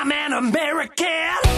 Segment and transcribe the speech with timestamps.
[0.00, 1.57] I'm an American.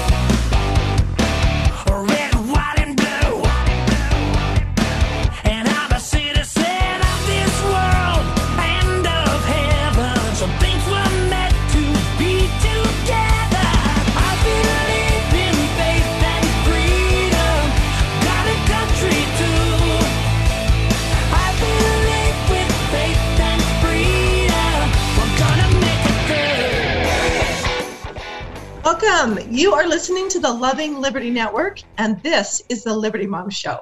[29.11, 29.52] Welcome.
[29.52, 33.80] You are listening to the Loving Liberty Network, and this is the Liberty Mom Show.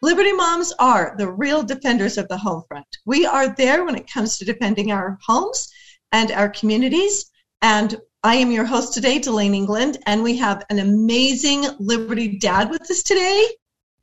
[0.00, 2.86] Liberty Moms are the real defenders of the home front.
[3.04, 5.72] We are there when it comes to defending our homes
[6.12, 7.32] and our communities.
[7.60, 12.70] And I am your host today, Delane England, and we have an amazing Liberty dad
[12.70, 13.44] with us today.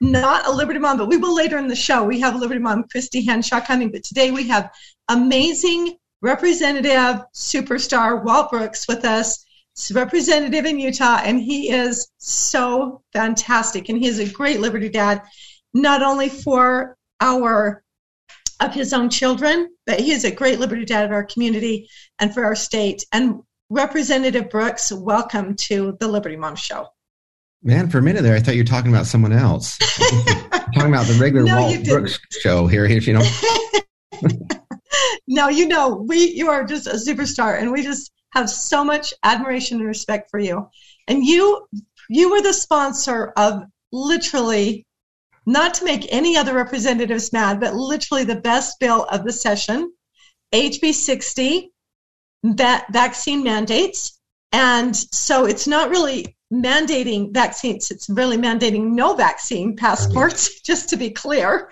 [0.02, 2.04] Not a Liberty Mom, but we will later in the show.
[2.04, 4.70] We have Liberty Mom Christy Henshaw coming, but today we have
[5.08, 9.46] amazing representative superstar Walt Brooks with us
[9.94, 13.90] representative in Utah, and he is so fantastic.
[13.90, 15.22] And he is a great Liberty dad,
[15.74, 17.84] not only for our
[18.60, 21.88] of his own children, but he is a great Liberty dad of our community
[22.20, 23.06] and for our state.
[23.12, 26.88] And Representative Brooks, welcome to the Liberty Mom Show.
[27.62, 29.78] Man, for a minute there, I thought you were talking about someone else.
[30.74, 31.86] talking about the regular No, Walt.
[31.86, 32.86] Brooks show here.
[32.86, 33.26] If you know,
[35.28, 39.14] No, you know, we you are just a superstar, and we just have so much
[39.24, 40.70] admiration and respect for you.
[41.08, 41.68] And you
[42.10, 44.86] you were the sponsor of literally,
[45.46, 49.92] not to make any other representatives mad, but literally the best bill of the session,
[50.54, 51.72] HB 60,
[52.44, 54.20] va- vaccine mandates.
[54.54, 60.98] And so it's not really mandating vaccines; it's really mandating no vaccine passports, just to
[60.98, 61.70] be clear.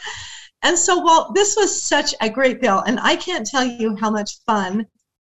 [0.62, 4.10] And so, well, this was such a great bill, and I can't tell you how
[4.10, 4.88] much fun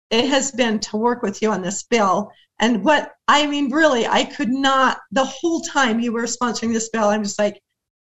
[0.10, 2.32] it has been to work with you on this bill.
[2.60, 6.90] And what I mean, really, I could not, the whole time you were sponsoring this
[6.90, 7.62] bill, I'm just like,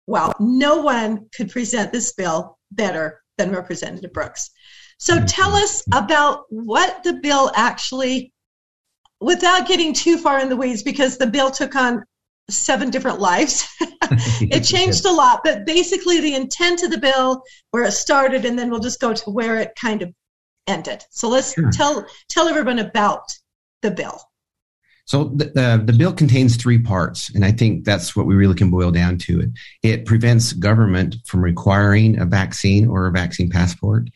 [0.07, 4.51] wow, no one could present this bill better than Representative Brooks.
[4.99, 5.27] So mm-hmm.
[5.27, 8.33] tell us about what the bill actually,
[9.21, 12.05] without getting too far in the weeds, because the bill took on
[12.49, 13.69] seven different lives.
[14.41, 17.43] it changed a lot, but basically the intent of the bill,
[17.73, 20.13] where it started, and then we'll just go to where it kind of
[20.69, 21.05] ended.
[21.11, 21.71] So let's Sure.
[21.73, 23.25] tell tell everyone about
[23.83, 24.21] the bill.
[25.07, 28.55] So the, the the bill contains three parts, and I think that's what we really
[28.55, 29.51] can boil down to it.
[29.83, 34.11] It prevents government from requiring a vaccine or a vaccine passport.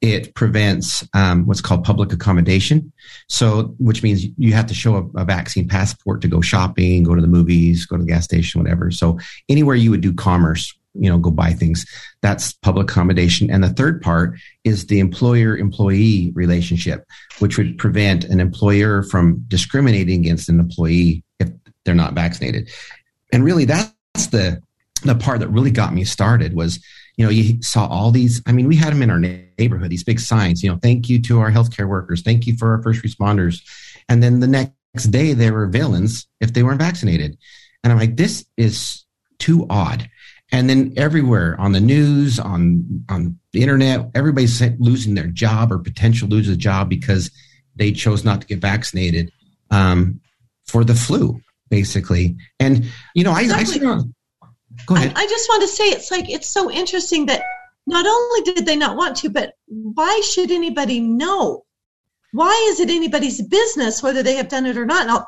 [0.00, 2.92] It prevents um, what's called public accommodation,
[3.28, 7.14] so which means you have to show a, a vaccine passport to go shopping, go
[7.14, 8.90] to the movies, go to the gas station, whatever.
[8.90, 11.86] So anywhere you would do commerce, you know, go buy things,
[12.20, 13.50] that's public accommodation.
[13.50, 17.06] And the third part is the employer-employee relationship
[17.38, 21.50] which would prevent an employer from discriminating against an employee if
[21.84, 22.70] they're not vaccinated.
[23.32, 24.60] And really, that's the
[25.04, 26.78] the part that really got me started was,
[27.16, 28.40] you know, you saw all these.
[28.46, 30.62] I mean, we had them in our neighborhood, these big signs.
[30.62, 33.62] You know, thank you to our healthcare workers, thank you for our first responders,
[34.08, 37.36] and then the next day they were villains if they weren't vaccinated.
[37.82, 39.04] And I'm like, this is
[39.38, 40.08] too odd.
[40.52, 45.78] And then everywhere on the news, on on the internet, everybody's losing their job or
[45.78, 47.30] potential lose a job because
[47.74, 49.32] they chose not to get vaccinated
[49.70, 50.20] um,
[50.66, 51.40] for the flu,
[51.70, 52.36] basically.
[52.60, 53.80] And you know, I, I Exactly.
[53.80, 54.02] saw-
[54.86, 55.12] go I.
[55.16, 57.42] I just want to say it's like it's so interesting that
[57.86, 61.64] not only did they not want to, but why should anybody know?
[62.32, 65.06] Why is it anybody's business whether they have done it or not?
[65.06, 65.26] Now,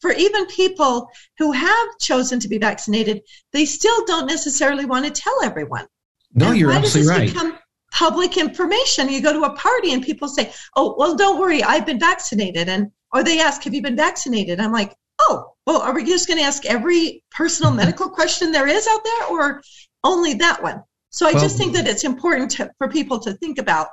[0.00, 1.08] for even people
[1.38, 3.20] who have chosen to be vaccinated,
[3.52, 5.86] they still don't necessarily want to tell everyone.
[6.34, 7.32] no, And you're why absolutely does right.
[7.32, 7.58] become
[7.92, 9.10] public information?
[9.10, 12.68] You go to a party and people say, "Oh, well, don't worry, I've been vaccinated,"
[12.70, 16.26] and or they ask, "Have you been vaccinated?" I'm like, "Oh, well, are we just
[16.26, 17.78] going to ask every personal mm-hmm.
[17.80, 19.62] medical question there is out there, or
[20.04, 23.34] only that one?" So I Well- just think that it's important to, for people to
[23.34, 23.88] think about.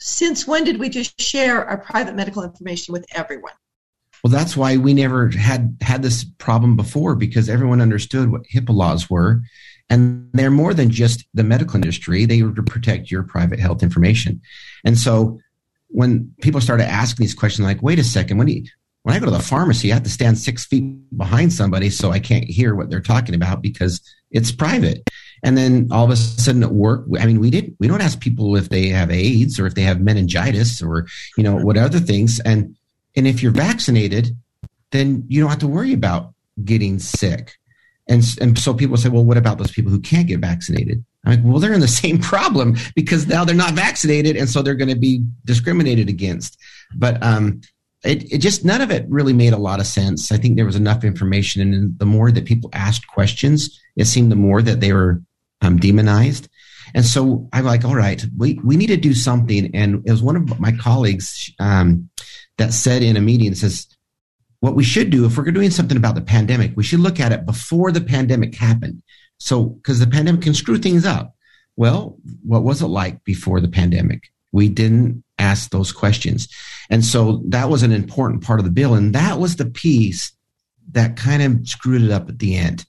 [0.00, 3.52] Since when did we just share our private medical information with everyone?
[4.22, 8.74] Well, that's why we never had had this problem before because everyone understood what HIPAA
[8.74, 9.42] laws were,
[9.88, 12.24] and they're more than just the medical industry.
[12.24, 14.40] They were to protect your private health information.
[14.84, 15.38] And so,
[15.88, 18.64] when people started asking these questions, like, "Wait a second, when you,
[19.02, 20.84] when I go to the pharmacy, I have to stand six feet
[21.16, 24.00] behind somebody so I can't hear what they're talking about because
[24.30, 25.08] it's private."
[25.42, 28.20] And then all of a sudden at work, I mean, we didn't we don't ask
[28.20, 31.06] people if they have AIDS or if they have meningitis or
[31.36, 32.76] you know what other things and
[33.16, 34.36] and if you're vaccinated,
[34.92, 36.34] then you don't have to worry about
[36.64, 37.54] getting sick.
[38.08, 41.04] And, and so people say, well, what about those people who can't get vaccinated?
[41.24, 44.36] I'm like, well, they're in the same problem because now they're not vaccinated.
[44.36, 46.58] And so they're going to be discriminated against.
[46.94, 47.60] But um,
[48.02, 50.32] it, it just none of it really made a lot of sense.
[50.32, 54.32] I think there was enough information, and the more that people asked questions, it seemed
[54.32, 55.22] the more that they were
[55.60, 56.48] um, demonized.
[56.94, 59.70] And so I'm like, all right, we, we need to do something.
[59.74, 62.10] And it was one of my colleagues um,
[62.58, 63.86] that said in a meeting, says,
[64.60, 67.32] what we should do if we're doing something about the pandemic, we should look at
[67.32, 69.02] it before the pandemic happened.
[69.38, 71.34] So, because the pandemic can screw things up.
[71.76, 74.24] Well, what was it like before the pandemic?
[74.52, 76.48] We didn't ask those questions.
[76.90, 78.94] And so that was an important part of the bill.
[78.94, 80.32] And that was the piece
[80.92, 82.84] that kind of screwed it up at the end.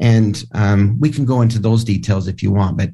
[0.00, 2.76] And um, we can go into those details if you want.
[2.76, 2.90] But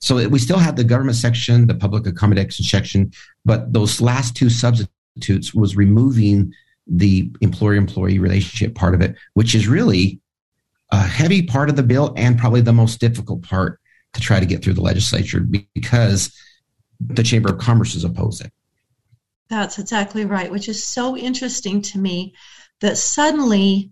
[0.00, 3.12] so we still have the government section, the public accommodation section,
[3.44, 6.52] but those last two substitutes was removing
[6.86, 10.20] the employer employee relationship part of it, which is really
[10.90, 13.78] a heavy part of the bill and probably the most difficult part
[14.14, 15.40] to try to get through the legislature
[15.74, 16.34] because
[16.98, 18.52] the Chamber of Commerce is opposed it.
[19.48, 22.34] That's exactly right, which is so interesting to me
[22.80, 23.90] that suddenly,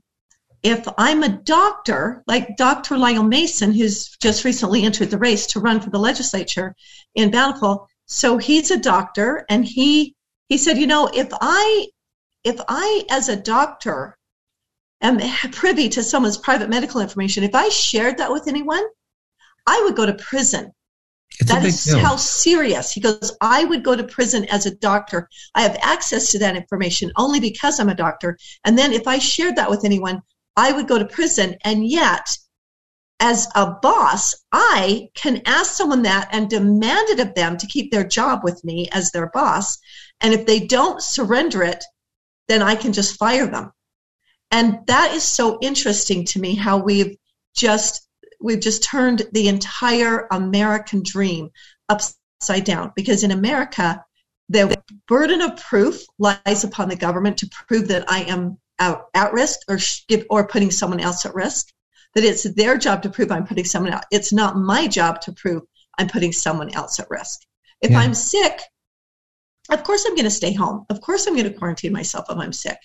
[0.62, 2.98] if I'm a doctor, like Dr.
[2.98, 6.74] Lionel Mason, who's just recently entered the race to run for the legislature
[7.14, 10.14] in Bountiful, so he's a doctor, and he
[10.48, 11.88] he said, you know, if I
[12.44, 14.16] if I as a doctor
[15.02, 15.18] am
[15.52, 18.82] privy to someone's private medical information, if I shared that with anyone,
[19.66, 20.72] I would go to prison
[21.40, 21.98] It's that is deal.
[21.98, 22.90] how serious.
[22.92, 25.28] He goes, I would go to prison as a doctor.
[25.54, 28.38] I have access to that information only because I'm a doctor.
[28.64, 30.22] And then if I shared that with anyone,
[30.58, 31.54] I would go to prison.
[31.62, 32.36] And yet,
[33.20, 37.92] as a boss, I can ask someone that and demand it of them to keep
[37.92, 39.78] their job with me as their boss.
[40.20, 41.84] And if they don't surrender it,
[42.48, 43.70] then I can just fire them.
[44.50, 47.16] And that is so interesting to me how we've
[47.54, 48.08] just
[48.40, 51.50] we've just turned the entire American dream
[51.88, 54.04] upside down because in America,
[54.48, 54.76] the
[55.06, 59.60] burden of proof lies upon the government to prove that I am out, at risk
[59.68, 59.78] or
[60.08, 61.68] give, or putting someone else at risk.
[62.14, 64.04] That it's their job to prove I'm putting someone out.
[64.10, 65.62] It's not my job to prove
[65.98, 67.40] I'm putting someone else at risk.
[67.82, 67.98] If Yeah.
[68.00, 68.60] I'm sick,
[69.70, 70.86] of course I'm going to stay home.
[70.88, 72.78] Of course I'm going to quarantine myself if I'm sick,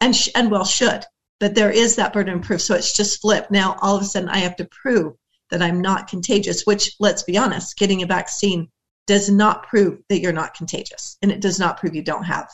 [0.00, 1.04] and sh- and well should.
[1.40, 3.50] But there is that burden of proof, so it's just flipped.
[3.50, 5.14] Now all of a sudden I have to prove
[5.50, 6.62] that I'm not contagious.
[6.64, 8.68] Which, let's be honest, getting a vaccine
[9.06, 12.48] does not prove that you're not contagious, and it does not prove you don't have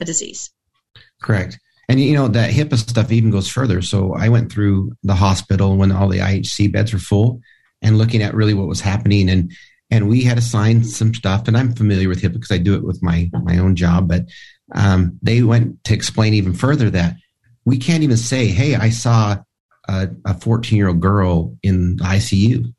[0.00, 0.50] a disease.
[1.22, 1.58] Correct.
[1.88, 3.80] And you know that HIPAA stuff even goes further.
[3.80, 7.40] So I went through the hospital when all the IHC beds were full,
[7.80, 9.52] and looking at really what was happening, and
[9.90, 11.48] and we had to sign some stuff.
[11.48, 14.08] And I'm familiar with HIPAA because I do it with my my own job.
[14.08, 14.26] But
[14.74, 17.16] um, they went to explain even further that
[17.64, 19.38] we can't even say, "Hey, I saw
[19.88, 22.72] a, a 14 year old girl in ICU,"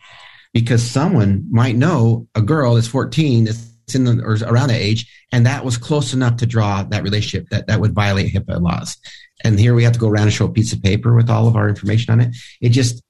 [0.54, 5.10] because someone might know a girl is 14 that's in the, or around that age,
[5.32, 8.98] and that was close enough to draw that relationship that that would violate HIPAA laws.
[9.44, 11.48] And here we have to go around and show a piece of paper with all
[11.48, 12.36] of our information on it.
[12.62, 13.02] It just,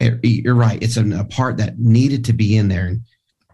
[0.00, 0.82] it, you're right.
[0.82, 2.96] It's an, a part that needed to be in there.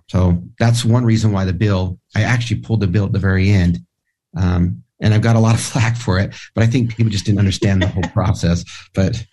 [0.08, 1.98] So that's one reason why the bill.
[2.14, 3.78] I actually pulled the bill at the very end,
[4.36, 6.34] um, and I've got a lot of flack for it.
[6.54, 8.64] But I think people just didn't understand the whole process.
[8.94, 9.24] But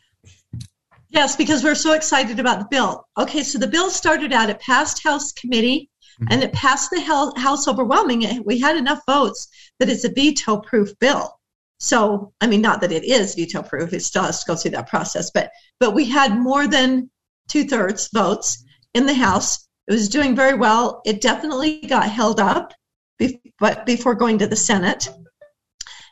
[1.09, 3.07] Yes, because we're so excited about the bill.
[3.17, 5.88] Okay, so the bill started out, it passed House committee
[6.19, 6.33] Mm-hmm.
[6.33, 8.43] and it passed the House overwhelming.
[8.45, 9.47] We had enough votes
[9.79, 11.39] that it's a veto proof bill.
[11.79, 14.71] So, I mean, not that it is veto proof, it still has to go through
[14.71, 15.49] that process, but,
[15.79, 17.09] but we had more than
[17.47, 19.65] two thirds votes in the House.
[19.87, 21.01] It was doing very well.
[21.05, 22.73] It definitely got held up,
[23.17, 25.07] be- but before going to the Senate.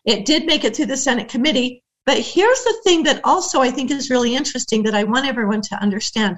[0.05, 3.71] It did make it through the Senate committee, but here's the thing that also I
[3.71, 6.37] think is really interesting that I want everyone to understand.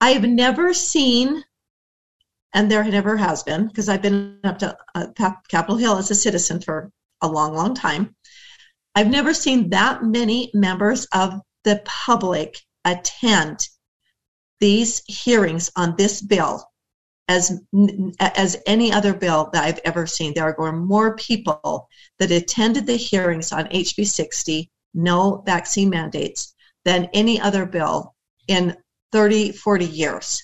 [0.00, 1.42] I have never seen,
[2.52, 5.06] and there never has been, because I've been up to uh,
[5.48, 6.90] Capitol Hill as a citizen for
[7.20, 8.14] a long, long time.
[8.94, 13.68] I've never seen that many members of the public attend
[14.58, 16.64] these hearings on this bill
[17.28, 17.60] as
[18.18, 20.34] as any other bill that I've ever seen.
[20.34, 21.88] There were more people
[22.18, 26.54] that attended the hearings on HB 60, no vaccine mandates,
[26.84, 28.14] than any other bill
[28.48, 28.76] in
[29.12, 30.42] 30, 40 years.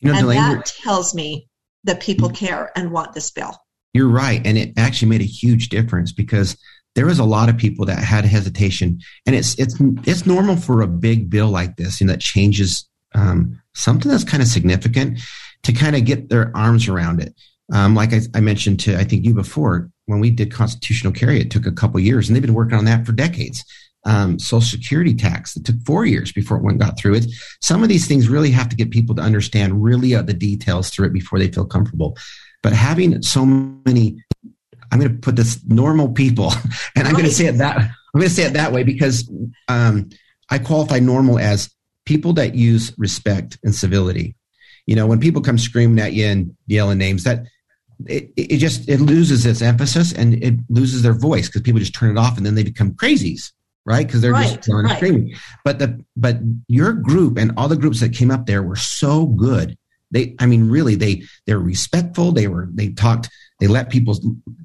[0.00, 1.48] You know, and that tells me
[1.84, 3.56] that people care and want this bill.
[3.92, 4.42] You're right.
[4.44, 6.56] And it actually made a huge difference because
[6.94, 9.00] there was a lot of people that had hesitation.
[9.26, 13.60] And it's it's it's normal for a big bill like this and that changes um,
[13.74, 15.20] something that's kind of significant
[15.62, 17.34] to kind of get their arms around it.
[17.72, 21.40] Um, like I, I mentioned to I think you before, when we did constitutional carry,
[21.40, 23.64] it took a couple years, and they've been working on that for decades.
[24.06, 27.26] Um, Social Security tax, that took four years before it went got through it.
[27.60, 31.08] Some of these things really have to get people to understand really the details through
[31.08, 32.16] it before they feel comfortable.
[32.62, 34.22] But having so many
[34.92, 36.52] I'm going to put this normal people,
[36.96, 39.30] and I'm going to say it that I'm going to say it that way because
[39.68, 40.08] um,
[40.50, 41.70] I qualify normal as
[42.04, 44.36] people that use respect and civility.
[44.86, 47.40] You know, when people come screaming at you and yelling names, that
[48.06, 51.94] it, it just it loses its emphasis and it loses their voice because people just
[51.94, 53.52] turn it off and then they become crazies,
[53.86, 54.06] right?
[54.06, 54.96] Because they're Right, just on right.
[54.96, 55.34] screaming.
[55.64, 56.38] But the but
[56.68, 59.78] your group and all the groups that came up there were so good.
[60.10, 62.32] They, I mean, really, they they're respectful.
[62.32, 63.30] They were they talked.
[63.58, 64.18] They let people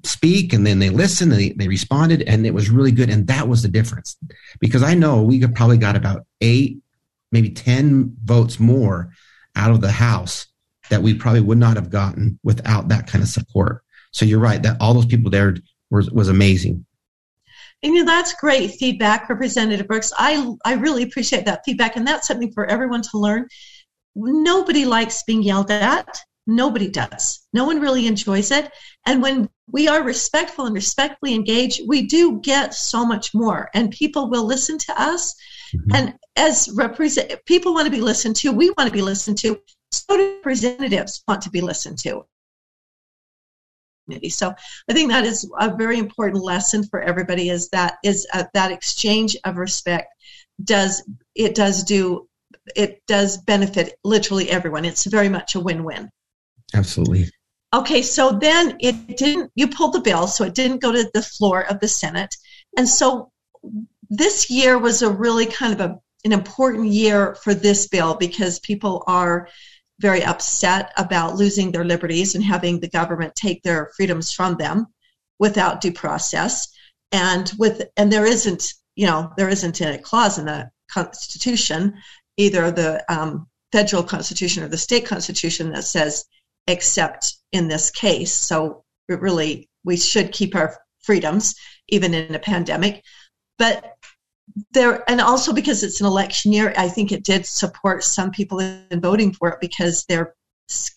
[0.03, 1.31] speak and then they listened.
[1.31, 3.09] They they responded and it was really good.
[3.09, 4.17] And that was the difference
[4.59, 6.79] because I know we could probably got about eight,
[7.31, 9.13] maybe ten votes more
[9.55, 10.47] out of the House
[10.89, 13.81] that we probably would not have gotten without that kind of support.
[14.11, 15.55] So you're right that all those people there
[15.89, 16.85] was was amazing.
[17.83, 20.13] And you know, that's great feedback, Representative Brooks.
[20.17, 23.47] I, I really appreciate that feedback, and that's something for everyone to learn.
[24.15, 26.07] Nobody likes being yelled at.
[26.47, 27.47] Nobody does.
[27.53, 28.71] No one really enjoys it.
[29.05, 33.91] And when we are respectful and respectfully engaged, we do get so much more, and
[33.91, 35.35] people will listen to us.
[35.73, 35.95] Mhm.
[35.95, 38.51] And as represent, people want to be listened to.
[38.51, 39.59] We want to be listened to.
[39.91, 42.25] So do representatives want to be listened to.
[44.29, 44.53] So
[44.89, 47.49] I think that is a very important lesson for everybody.
[47.49, 50.07] Is that is uh, that exchange of respect
[50.63, 51.03] does
[51.35, 52.27] it does do
[52.75, 54.85] it does benefit literally everyone.
[54.85, 56.09] It's very much a win-win.
[56.73, 57.29] Absolutely.
[57.73, 61.21] Okay, so then it didn't, you pulled the bill, so it didn't go to the
[61.21, 62.35] floor of the Senate.
[62.77, 63.31] And so
[64.09, 68.59] this year was a really kind of a, an important year for this bill because
[68.59, 69.47] people are
[70.01, 74.87] very upset about losing their liberties and having the government take their freedoms from them
[75.39, 76.67] without due process.
[77.11, 81.93] And with, and there isn't, you know, there isn't a clause in the Constitution,
[82.37, 86.25] either the um, federal Constitution or the state Constitution that says
[86.67, 88.33] except in this case.
[88.33, 91.55] So really, we should keep our freedoms
[91.89, 93.03] even in a pandemic.
[93.57, 93.95] But
[94.71, 98.59] there, and also because it's an election year, I think it did support some people
[98.59, 100.35] in voting for it because they're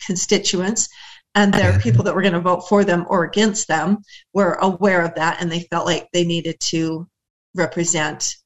[0.07, 0.89] constituents
[1.35, 3.99] and they're people that were going to vote for them or against them
[4.33, 7.09] were aware of that and they felt like they needed to
[7.57, 8.37] represent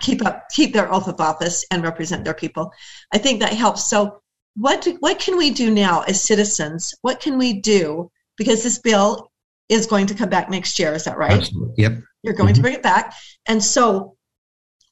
[0.00, 2.72] keep up keep their oath of office and represent their people
[3.12, 4.22] i think that helps so
[4.56, 6.94] what do, what can we do now as citizens?
[7.02, 9.30] What can we do because this bill
[9.68, 10.92] is going to come back next year?
[10.92, 11.32] Is that right?
[11.32, 11.74] Absolutely.
[11.78, 11.92] Yep.
[12.22, 12.62] You're going to Mhm.
[12.62, 13.14] bring it back,
[13.46, 14.16] and so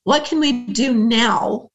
[0.04, 1.68] what can we do now,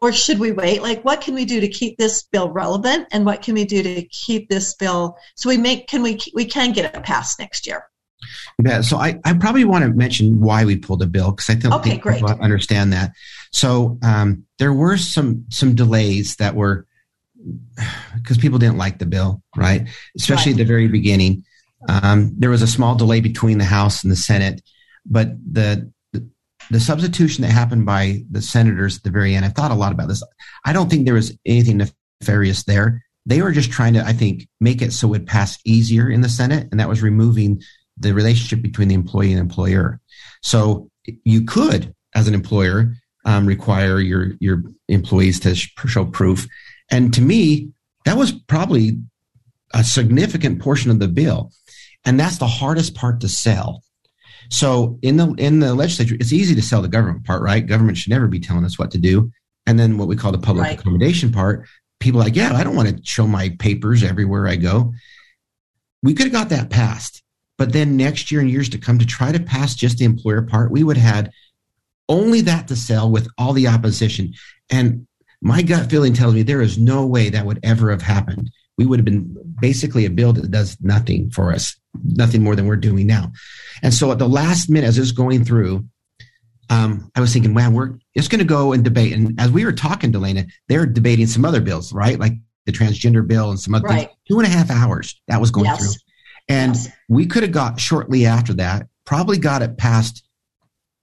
[0.00, 0.82] or should we wait?
[0.82, 3.82] Like, what can we do to keep this bill relevant, and what can we do
[3.82, 7.66] to keep this bill so we make can we we can get it passed next
[7.66, 7.84] year?
[8.64, 11.54] Yeah, so I, I probably want to mention why we pulled a bill because I
[11.54, 12.20] don't Okay, think great.
[12.20, 13.12] people understand that.
[13.52, 16.86] So um, there were some some delays that were
[18.16, 19.88] because people didn't like the bill, right?
[20.16, 21.44] Especially at the very beginning.
[21.88, 24.62] Um, there was a small delay between the House and the Senate,
[25.04, 25.92] but the,
[26.70, 29.92] the substitution that happened by the senators at the very end, I thought a lot
[29.92, 30.22] about this.
[30.64, 31.78] I don't think there was anything
[32.20, 33.04] nefarious there.
[33.26, 36.28] They were just trying to, I think, make it so it passed easier in the
[36.28, 37.62] Senate, and that was removing
[37.96, 40.00] the relationship between the employee and employer.
[40.42, 40.90] So
[41.24, 42.94] you could, as an employer,
[43.24, 46.46] um, require your your employees to sh- show proof.
[46.90, 47.70] And to me,
[48.04, 48.98] that was probably
[49.72, 51.52] a significant portion of the bill,
[52.04, 53.83] and that's the hardest part to sell.
[54.50, 57.66] So in the in the legislature, it's easy to sell the government part, right?
[57.66, 59.30] Government should never be telling us what to do.
[59.66, 60.78] And then what we call the public Right.
[60.78, 61.66] accommodation part,
[62.00, 64.92] people are like, yeah, I don't want to show my papers everywhere I go.
[66.02, 67.22] We could have got that passed.
[67.56, 70.42] But then next year and years to come to try to pass just the employer
[70.42, 71.30] part, we would have had
[72.08, 74.34] only that to sell with all the opposition.
[74.70, 75.06] And
[75.40, 78.50] my gut feeling tells me there is no way that would ever have happened.
[78.76, 82.66] We would have been basically a bill that does nothing for us, nothing more than
[82.66, 83.32] we're doing now.
[83.82, 85.86] And so at the last minute, as it was going through,
[86.70, 89.12] um, I was thinking, man, we're just going to go and debate.
[89.12, 92.18] And as we were talking, to Delana, they're debating some other bills, right?
[92.18, 92.34] Like
[92.66, 94.06] the transgender bill and some other Right.
[94.08, 94.18] things.
[94.28, 95.78] Two and a half hours that was going Yes.
[95.78, 95.92] through.
[96.48, 96.88] And Yes.
[97.08, 100.22] we could have got shortly after that, probably got it passed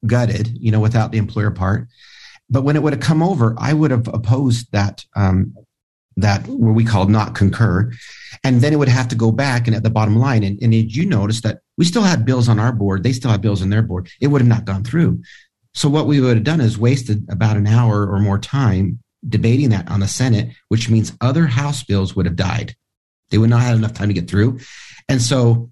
[0.05, 1.87] gutted, you know, without the employer part.
[2.49, 5.53] But when it would have come over, I would have opposed that um,
[6.17, 7.91] that what we call not concur,
[8.43, 10.43] and then it would have to go back and at the bottom line.
[10.43, 13.03] And, and did you notice that we still had bills on our board?
[13.03, 14.09] They still had bills on their board.
[14.19, 15.21] It would have not gone through.
[15.73, 19.69] So what we would have done is wasted about an hour or more time debating
[19.69, 22.75] that on the Senate, which means other House bills would have died.
[23.29, 24.59] They would not have enough time to get through.
[25.07, 25.71] And so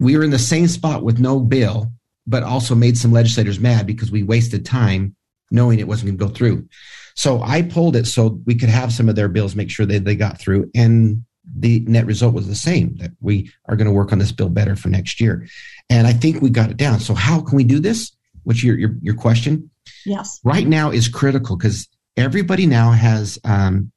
[0.00, 1.92] we were in the same spot with no bill,
[2.26, 5.14] but also made some legislators mad because we wasted time
[5.50, 6.68] knowing it wasn't going to go through.
[7.16, 10.04] So I pulled it so we could have some of their bills, make sure that
[10.04, 10.70] they got through.
[10.74, 11.24] And
[11.58, 14.48] the net result was the same that we are going to work on this bill
[14.48, 15.46] better for next year.
[15.88, 17.00] And I think we got it down.
[17.00, 18.12] So how can we do this?
[18.44, 19.70] Which your your, your question?
[20.04, 20.40] Yes.
[20.44, 23.92] Right now is critical because everybody now has um,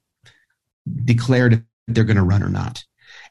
[1.06, 2.84] declared if they're going to run or not.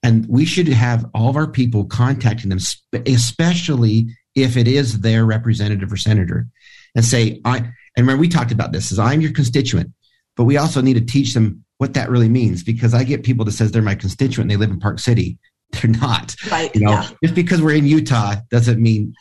[0.03, 2.59] And we should have all of our people contacting them,
[3.07, 6.47] especially if it is their representative or senator,
[6.95, 9.91] and say, I, and remember, we talked about this, is I'm your constituent,
[10.37, 13.45] but we also need to teach them what that really means because I get people
[13.45, 15.37] that says they're my constituent and they live in Park City.
[15.73, 16.35] They're not.
[16.51, 16.75] Right.
[16.75, 17.11] You know, yeah.
[17.23, 19.13] just because we're in Utah doesn't mean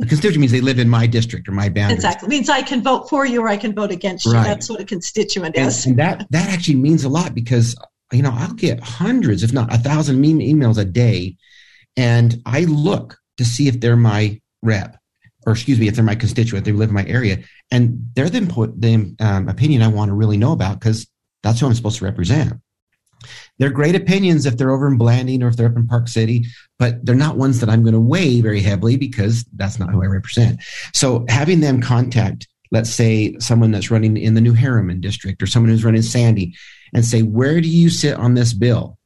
[0.00, 1.96] a constituent means they live in my district or my boundaries.
[2.04, 2.26] Exactly.
[2.26, 4.34] It means I can vote for you or I can vote against you.
[4.34, 4.44] Right.
[4.44, 5.84] That's what a constituent And, is.
[5.84, 7.74] and that that actually means a lot because
[8.12, 11.36] you know I'll get hundreds, if not a thousand, meme emails a day,
[11.96, 14.96] and I look to see if they're my rep,
[15.46, 17.38] or excuse me, if they're my constituent, they live in my area,
[17.70, 21.06] and they're the input, the um, opinion I want to really know about because
[21.42, 22.54] that's who I'm supposed to represent.
[23.58, 26.44] They're great opinions if they're over in Blanding or if they're up in Park City,
[26.78, 30.02] but they're not ones that I'm going to weigh very heavily because that's not who
[30.02, 30.60] I represent.
[30.92, 35.46] So having them contact, let's say someone that's running in the New Herriman district or
[35.46, 36.54] someone who's running Sandy
[36.92, 38.98] and say, where do you sit on this bill?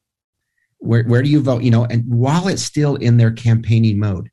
[0.79, 1.63] Where, where do you vote?
[1.63, 4.31] You know, and while it's still in their campaigning mode,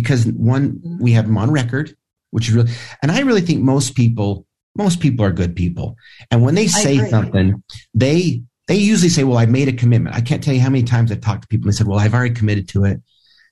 [0.00, 1.96] because one, we have them on record,
[2.30, 5.96] which is really, and I really think most people, most people are good people.
[6.30, 7.62] And when they say something,
[7.94, 10.14] they, they usually say, well, I made a commitment.
[10.14, 11.98] I can't tell you how many times I've talked to people and they said, well,
[11.98, 13.00] I've already committed to it.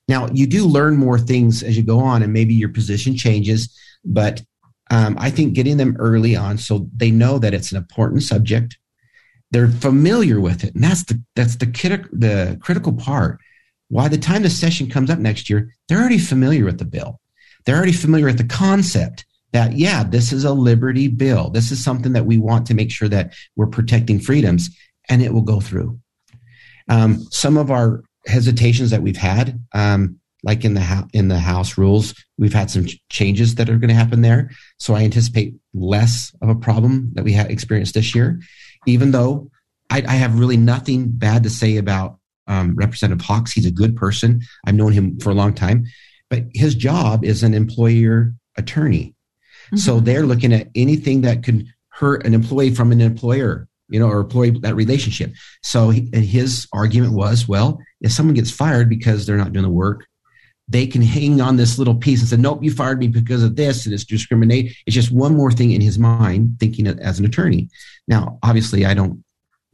[0.07, 3.75] Now you do learn more things as you go on and maybe your position changes,
[4.05, 4.41] but
[4.89, 8.77] um, I think getting them early on so they know that it's an important subject.
[9.51, 10.75] They're familiar with it.
[10.75, 13.41] And that's the, that's the, kid, the critical part.
[13.89, 17.19] Why the time the session comes up next year, they're already familiar with the bill.
[17.65, 21.49] They're already familiar with the concept that, yeah, this is a liberty bill.
[21.49, 24.69] This is something that we want to make sure that we're protecting freedoms
[25.09, 25.99] and it will go through.
[26.89, 31.77] Um, some of our hesitations that we've had, um, like in the in the House
[31.77, 34.51] rules, we've had some ch- changes that are going to happen there.
[34.77, 38.39] So I anticipate less of a problem that we have experienced this year.
[38.85, 39.49] Even though
[39.89, 43.95] I, I have really nothing bad to say about um, Representative Hawkes, he's a good
[43.95, 44.41] person.
[44.65, 45.85] I've known him for a long time,
[46.29, 49.13] but his job is an employer attorney.
[49.75, 50.05] So Mhm.
[50.05, 54.21] they're looking at anything that could hurt an employee from an employer, you know, or
[54.21, 55.33] employee that relationship.
[55.61, 59.63] So he, and his argument was, well, if someone gets fired because they're not doing
[59.63, 60.05] the work,
[60.69, 63.55] they can hang on this little piece and say, nope, you fired me because of
[63.55, 64.75] this, and it's discriminate.
[64.85, 67.69] It's just one more thing in his mind, thinking it as an attorney.
[68.07, 69.23] Now, obviously, I don't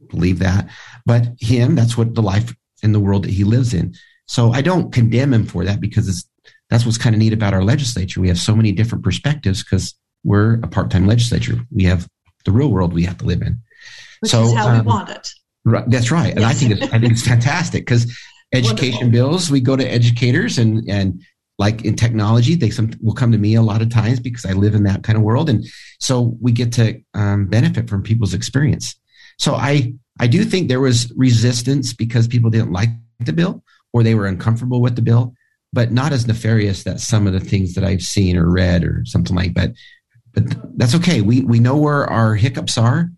[0.08, 0.68] believe that,
[1.04, 3.94] but him, that's what the life in the world that he lives in.
[4.26, 6.24] So I don't condemn him for that because it's
[6.70, 8.20] that's what's kind of neat about our legislature.
[8.20, 9.94] We have so many different perspectives because
[10.24, 11.58] we're a part-time legislature.
[11.70, 12.08] We have
[12.44, 13.58] the real world we have to live in.
[14.20, 15.28] Which so, is how we um, want it.
[15.64, 18.16] Right, that's right, and I think it's I think it's fantastic because
[18.52, 19.30] education Wonderful.
[19.30, 19.50] bills.
[19.50, 21.22] We go to educators and and
[21.58, 24.52] like in technology, they some will come to me a lot of times because I
[24.52, 25.64] live in that kind of world, and
[26.00, 28.94] so we get to um, benefit from people's experience.
[29.38, 34.02] So I I do think there was resistance because people didn't like the bill or
[34.02, 35.34] they were uncomfortable with the bill,
[35.72, 39.02] but not as nefarious that some of the things that I've seen or read or
[39.04, 39.54] something like.
[39.54, 39.72] But
[40.32, 40.44] but
[40.78, 41.20] that's okay.
[41.20, 43.10] We we know where our hiccups are.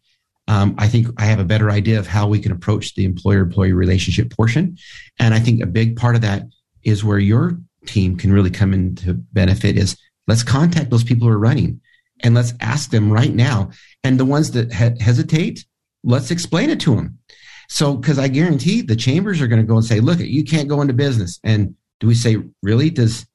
[0.49, 3.73] Um, I think I have a better idea of how we can approach the employer-employee
[3.73, 4.77] relationship portion,
[5.19, 6.45] and I think a big part of that
[6.85, 9.77] is where your team can really come into benefit.
[9.77, 9.97] Is
[10.29, 11.81] let's contact those people who are running,
[12.21, 13.71] and let's ask them right now.
[14.05, 15.65] And the ones that he- hesitate,
[16.07, 17.19] let's explain it to them.
[17.69, 20.69] So, because I guarantee the chambers are going to go and say, "Look, you can't
[20.69, 22.91] go into business." And do we say, "Really?
[22.91, 23.27] Does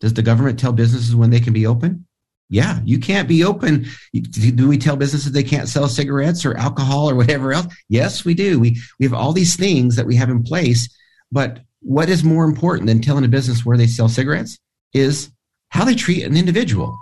[0.00, 2.06] does the government tell businesses when they can be open?"
[2.48, 3.86] Yeah, you can't be open.
[4.12, 7.72] Do we tell businesses they can't sell cigarettes or alcohol or whatever else?
[7.88, 8.58] Yes, we do.
[8.58, 10.88] We we have all these things that we have in place,
[11.30, 14.58] but what is more important than telling a business where they sell cigarettes
[14.92, 15.30] is
[15.70, 16.96] how they treat an individual.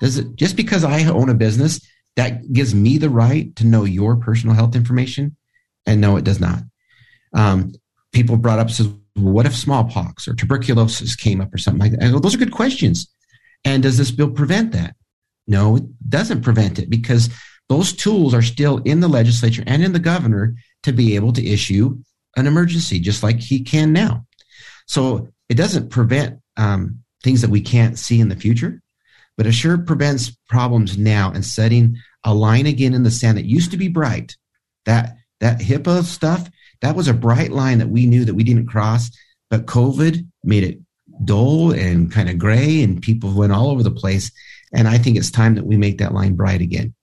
[0.00, 1.80] Does it just because I own a business
[2.16, 5.36] that gives me the right to know your personal health information?
[5.86, 6.60] And no, it does not.
[7.32, 7.72] Um,
[8.12, 11.92] people brought up says, well, what if smallpox or tuberculosis came up or something like
[11.92, 12.02] that?
[12.02, 13.08] I go, those are good questions.
[13.64, 14.94] And does this bill prevent that?
[15.46, 17.30] No, it doesn't prevent it because
[17.68, 21.46] those tools are still in the legislature and in the governor to be able to
[21.46, 21.98] issue
[22.36, 24.26] an emergency, just like he can now.
[24.86, 28.80] So it doesn't prevent um, things that we can't see in the future,
[29.36, 33.44] but it sure prevents problems now and setting a line again in the sand that
[33.44, 34.36] used to be bright.
[34.84, 36.48] That that HIPAA stuff,
[36.80, 39.10] that was a bright line that we knew that we didn't cross,
[39.50, 40.78] but COVID made it
[41.24, 44.30] dull and kind of gray, and people went all over the place.
[44.72, 46.94] And I think it's time that we make that line bright again.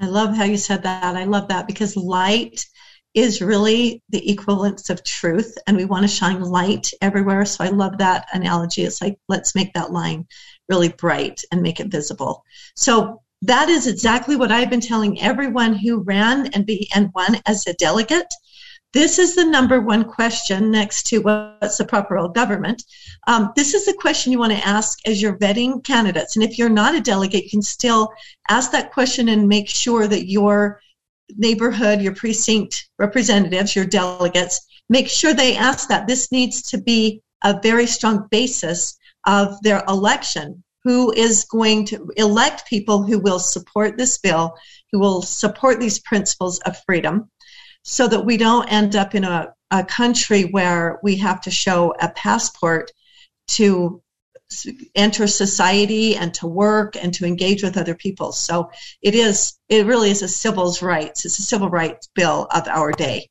[0.00, 1.16] I love how you said that.
[1.16, 2.66] I love that because light
[3.14, 7.44] is really the equivalence of truth, and we want to shine light everywhere.
[7.44, 8.82] So I love that analogy.
[8.82, 10.26] It's like, let's make that line
[10.68, 12.44] really bright and make it visible.
[12.76, 17.36] So that is exactly what I've been telling everyone who ran and be and won
[17.46, 18.32] as a delegate.
[18.94, 22.84] This is the number one question next to what's the proper role of government.
[23.26, 26.36] Um, this is the question you want to ask as you're vetting candidates.
[26.36, 28.12] And if you're not a delegate, you can still
[28.48, 30.80] ask that question and make sure that your
[31.36, 36.06] neighborhood, your precinct representatives, your delegates, make sure they ask that.
[36.06, 38.96] This needs to be a very strong basis
[39.26, 40.62] of their election.
[40.84, 44.54] Who is going to elect people who will support this bill,
[44.92, 47.30] who will support these principles of freedom,
[47.84, 51.94] so that we don't end up in a, a country where we have to show
[52.00, 52.90] a passport
[53.52, 54.02] to
[54.94, 58.32] enter society and to work and to engage with other people.
[58.32, 58.70] So
[59.02, 61.24] it is, it really is a civil rights.
[61.24, 63.30] It's a civil rights bill of our day.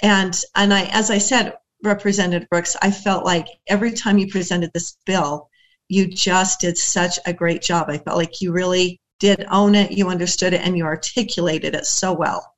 [0.00, 4.70] And, and I, as I said, Representative Brooks, I felt like every time you presented
[4.72, 5.48] this bill,
[5.88, 7.90] you just did such a great job.
[7.90, 11.86] I felt like you really did own it, you understood it, and you articulated it
[11.86, 12.54] so well.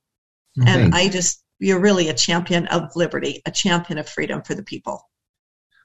[0.67, 4.63] And I just, you're really a champion of liberty, a champion of freedom for the
[4.63, 5.09] people.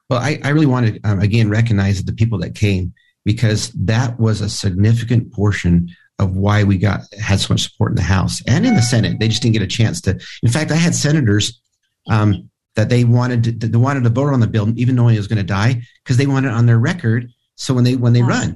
[0.10, 2.94] Well, I, I really want to um, again recognize the people that came
[3.26, 7.96] because that was a significant portion of why we got had so much support in
[7.96, 9.20] the House and in the Senate.
[9.20, 10.20] They just didn't get a chance to.
[10.44, 11.62] In fact, I had senators
[12.10, 15.20] um, that they wanted to, they wanted to vote on the bill, even knowing it
[15.20, 17.30] was going to die, because they wanted it on their record.
[17.56, 18.56] So when they when they run,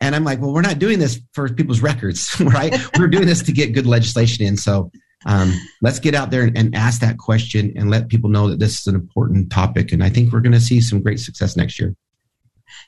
[0.00, 2.74] and I'm like, well, we're not doing this for people's records, right?
[2.98, 4.56] we're doing this to get good legislation in.
[4.56, 4.90] So
[5.24, 8.60] um, let's get out there and, and, ask that question and let people know that
[8.60, 9.90] this is an important topic.
[9.90, 11.96] And I think we're going to see some great success next year.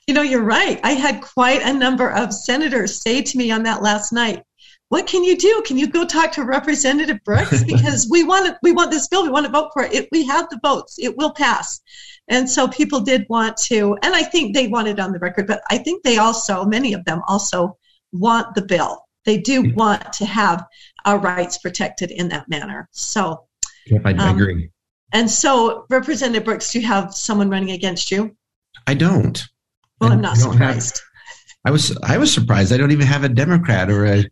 [0.07, 0.79] You know, you're right.
[0.83, 4.43] I had quite a number of senators say to me on that last night,
[4.89, 5.63] "What can you do?
[5.65, 9.23] Can you go talk to Representative Brooks because we want it, we want this bill.
[9.23, 9.93] We want to vote for it.
[9.93, 10.09] it.
[10.11, 10.97] We have the votes.
[10.99, 11.81] It will pass."
[12.29, 15.61] And so people did want to, and I think they wanted on the record, but
[15.71, 17.75] I think they also, many of them also
[18.11, 19.03] want the bill.
[19.25, 20.63] They do want to have
[21.05, 22.87] our rights protected in that manner.
[22.91, 23.45] So,
[23.87, 24.69] yep, I, um, agree.
[25.11, 28.35] And so, Representative Brooks, do you have someone running against you?
[28.85, 29.43] I don't.
[29.99, 30.97] Well, I am not surprised.
[30.97, 31.01] Have,
[31.65, 32.71] I was I was surprised.
[32.71, 34.25] I don't even have a Democrat or a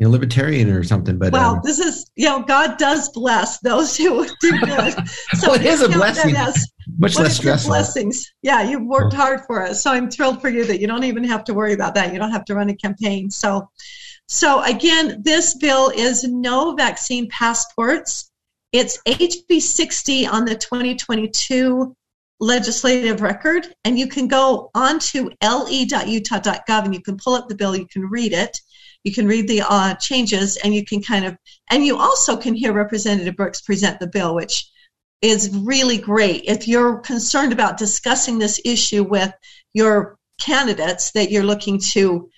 [0.00, 1.18] you know, libertarian or something.
[1.18, 4.94] But well, um, this is you know God does bless those who do good.
[5.34, 6.34] So well, it is a blessing.
[6.36, 6.66] As,
[6.98, 7.68] Much less stressful.
[7.68, 8.32] Blessings.
[8.42, 9.82] Yeah, you've worked hard for us.
[9.82, 12.12] So I'm thrilled for you that you don't even have to worry about that.
[12.14, 13.30] You don't have to run a campaign.
[13.30, 13.68] So
[14.26, 18.30] so again, this bill is no vaccine passports.
[18.72, 21.94] It's HB 60 on the 2022
[22.40, 27.76] legislative record, and you can go onto le.utah.gov and you can pull up the bill,
[27.76, 28.58] you can read it,
[29.04, 31.36] you can read the uh, changes, and you can kind of,
[31.70, 34.68] and you also can hear Representative Brooks present the bill, which
[35.22, 36.44] is really great.
[36.46, 39.32] If you're concerned about discussing this issue with
[39.74, 42.30] your candidates that you're looking to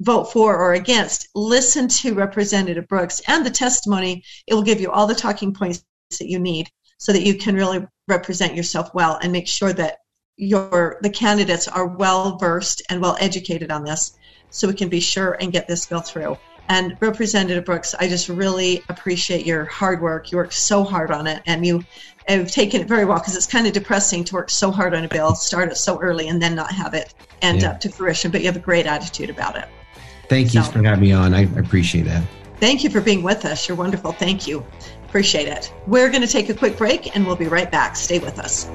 [0.00, 4.24] vote for or against, listen to Representative Brooks and the testimony.
[4.46, 5.84] It will give you all the talking points
[6.18, 9.98] that you need so that you can really represent yourself well and make sure that
[10.36, 14.16] your the candidates are well versed and well educated on this
[14.50, 16.36] so we can be sure and get this bill through.
[16.68, 20.30] And Representative Brooks, I just really appreciate your hard work.
[20.30, 21.84] You worked so hard on it and you
[22.28, 25.04] have taken it very well because it's kind of depressing to work so hard on
[25.04, 27.70] a bill, start it so early, and then not have it end yeah.
[27.70, 28.30] up to fruition.
[28.30, 29.68] But you have a great attitude about it.
[30.28, 31.34] Thank you for having me on.
[31.34, 32.22] I appreciate that.
[32.58, 33.68] Thank you for being with us.
[33.68, 34.12] You're wonderful.
[34.12, 34.64] Thank you.
[35.06, 35.72] Appreciate it.
[35.88, 37.96] We're going to take a quick break and we'll be right back.
[37.96, 38.68] Stay with us.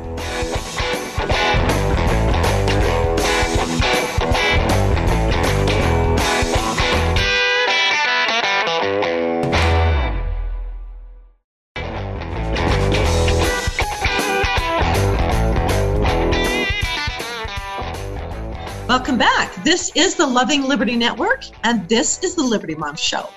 [19.66, 23.28] This is the Loving Liberty Network, and this is the Liberty Moms Show.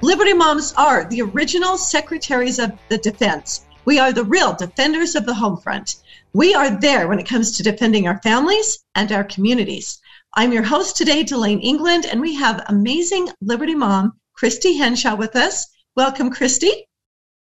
[0.00, 3.66] Liberty Moms are the original secretaries of the defense.
[3.84, 5.96] We are the real defenders of the home front.
[6.32, 10.00] We are there when it comes to defending our families and our communities.
[10.32, 15.36] I'm your host today, Delane England, and we have amazing Liberty Mom, Christy Henshaw, with
[15.36, 15.66] us.
[15.94, 16.88] Welcome, Christy.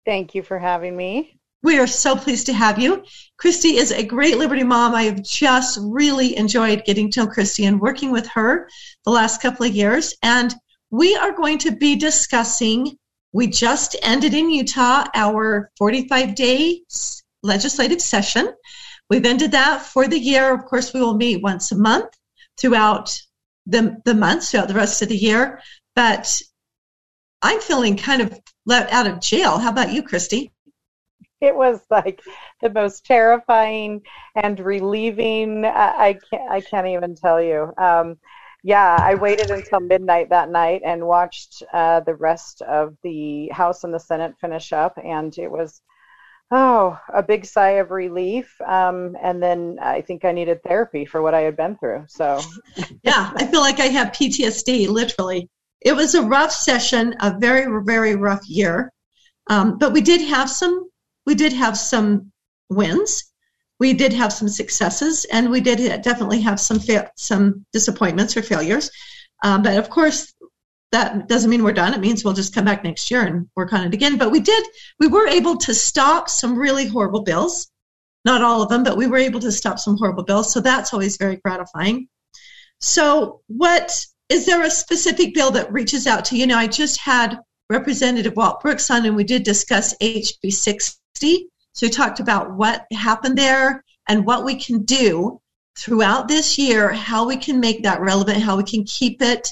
[0.04, 1.35] Thank you for having me.
[1.62, 3.04] We are so pleased to have you.
[3.38, 4.94] Christy is a great Liberty mom.
[4.94, 8.68] I have just really enjoyed getting to know Christy and working with her
[9.04, 10.14] the last couple of years.
[10.22, 10.54] And
[10.90, 12.96] we are going to be discussing,
[13.32, 16.82] we just ended in Utah our 45 day
[17.42, 18.54] legislative session.
[19.10, 20.54] We've ended that for the year.
[20.54, 22.10] Of course, we will meet once a month
[22.58, 23.16] throughout
[23.66, 25.60] the, the months, throughout the rest of the year.
[25.94, 26.40] But
[27.42, 29.58] I'm feeling kind of let out of jail.
[29.58, 30.52] How about you, Christy?
[31.40, 32.22] it was like
[32.62, 34.02] the most terrifying
[34.34, 35.64] and relieving.
[35.64, 37.72] I, I can't, I can't even tell you.
[37.78, 38.16] Um,
[38.62, 43.84] yeah, I waited until midnight that night and watched uh, the rest of the House
[43.84, 45.82] and the Senate finish up, and it was
[46.50, 48.52] oh a big sigh of relief.
[48.66, 52.06] Um, and then I think I needed therapy for what I had been through.
[52.08, 52.40] So
[53.02, 55.48] yeah, I feel like I have PTSD, literally.
[55.82, 58.90] It was a rough session, a very very rough year,
[59.48, 60.88] um, but we did have some
[61.26, 62.32] we did have some
[62.70, 63.24] wins,
[63.78, 68.42] we did have some successes, and we did definitely have some fa- some disappointments or
[68.42, 68.90] failures.
[69.42, 70.32] Um, but of course,
[70.92, 71.92] that doesn't mean we're done.
[71.92, 74.16] It means we'll just come back next year and work on it again.
[74.16, 74.66] But we did,
[74.98, 77.68] we were able to stop some really horrible bills.
[78.24, 80.52] Not all of them, but we were able to stop some horrible bills.
[80.52, 82.08] So that's always very gratifying.
[82.80, 83.92] So, what
[84.28, 86.36] is there a specific bill that reaches out to?
[86.36, 87.38] You know, I just had
[87.70, 93.36] Representative Walt Brooks on, and we did discuss HB6 so we talked about what happened
[93.38, 95.40] there and what we can do
[95.78, 99.48] throughout this year, how we can make that relevant, how we can keep it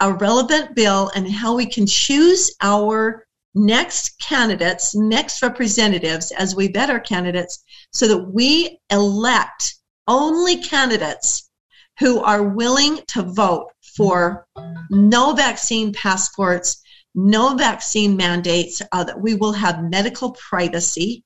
[0.00, 6.68] a relevant bill, and how we can choose our next candidates, next representatives as we
[6.68, 11.48] vet our candidates so that we elect only candidates
[11.98, 14.46] who are willing to vote for
[14.90, 16.82] no vaccine passports
[17.16, 21.24] no vaccine mandates, uh, that we will have medical privacy.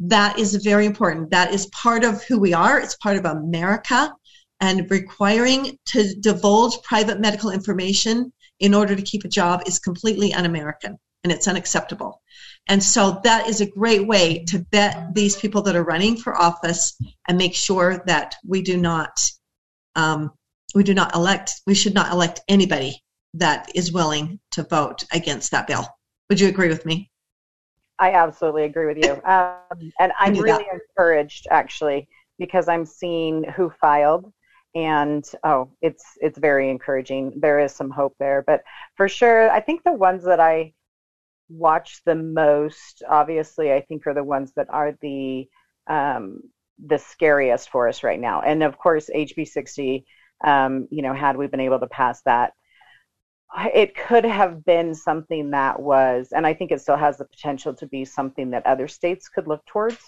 [0.00, 1.30] That is very important.
[1.30, 2.80] That is part of who we are.
[2.80, 4.12] It's part of America.
[4.60, 10.34] And requiring to divulge private medical information in order to keep a job is completely
[10.34, 12.20] un American and it's unacceptable.
[12.68, 16.36] And so that is a great way to vet these people that are running for
[16.36, 16.96] office
[17.28, 19.30] and make sure that we do not
[19.94, 20.30] um,
[20.74, 23.02] we do not elect we should not elect anybody
[23.38, 25.86] that is willing to vote against that bill.
[26.28, 27.10] Would you agree with me?
[27.98, 29.20] I absolutely agree with you.
[29.28, 30.80] Um, and I'm really that.
[30.80, 34.32] encouraged actually because I'm seeing who filed
[34.74, 38.62] and oh it's it's very encouraging there is some hope there but
[38.96, 40.72] for sure i think the ones that i
[41.48, 45.48] watch the most obviously i think are the ones that are the
[45.86, 46.42] um,
[46.86, 50.04] the scariest for us right now and of course hb 60
[50.44, 52.52] um, you know had we been able to pass that
[53.74, 57.74] it could have been something that was, and I think it still has the potential
[57.74, 59.98] to be something that other states could look towards.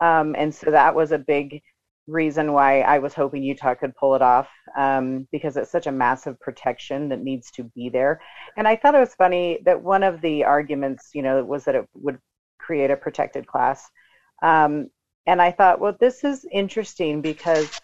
[0.00, 1.62] Um, and so that was a big
[2.08, 5.92] reason why I was hoping Utah could pull it off um, because it's such a
[5.92, 8.20] massive protection that needs to be there.
[8.56, 11.76] And I thought it was funny that one of the arguments, you know, was that
[11.76, 12.18] it would
[12.58, 13.88] create a protected class.
[14.42, 14.90] Um,
[15.26, 17.80] and I thought, well, this is interesting because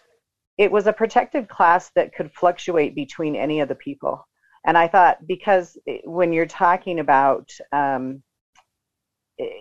[0.57, 4.27] it was a protected class that could fluctuate between any of the people.
[4.65, 8.21] And I thought because when you're talking about um,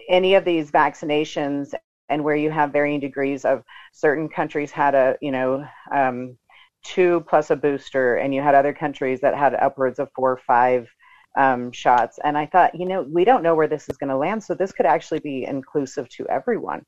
[0.08, 1.72] any of these vaccinations
[2.08, 6.36] and where you have varying degrees of certain countries had a you know um,
[6.84, 10.40] two plus a booster and you had other countries that had upwards of four or
[10.46, 10.88] five
[11.36, 12.18] um, shots.
[12.24, 14.54] And i thought you know we don't know where this is going to land so
[14.54, 16.84] this could actually be inclusive to everyone.